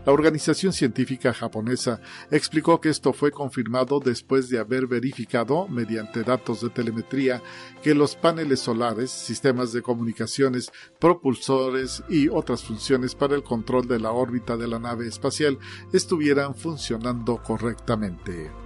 [0.07, 6.62] La organización científica japonesa explicó que esto fue confirmado después de haber verificado, mediante datos
[6.62, 7.43] de telemetría,
[7.82, 14.01] que los paneles solares, sistemas de comunicaciones, propulsores y otras funciones para el control de
[14.01, 15.07] la órbita de la nave
[15.93, 18.65] estuvieran funcionando correctamente.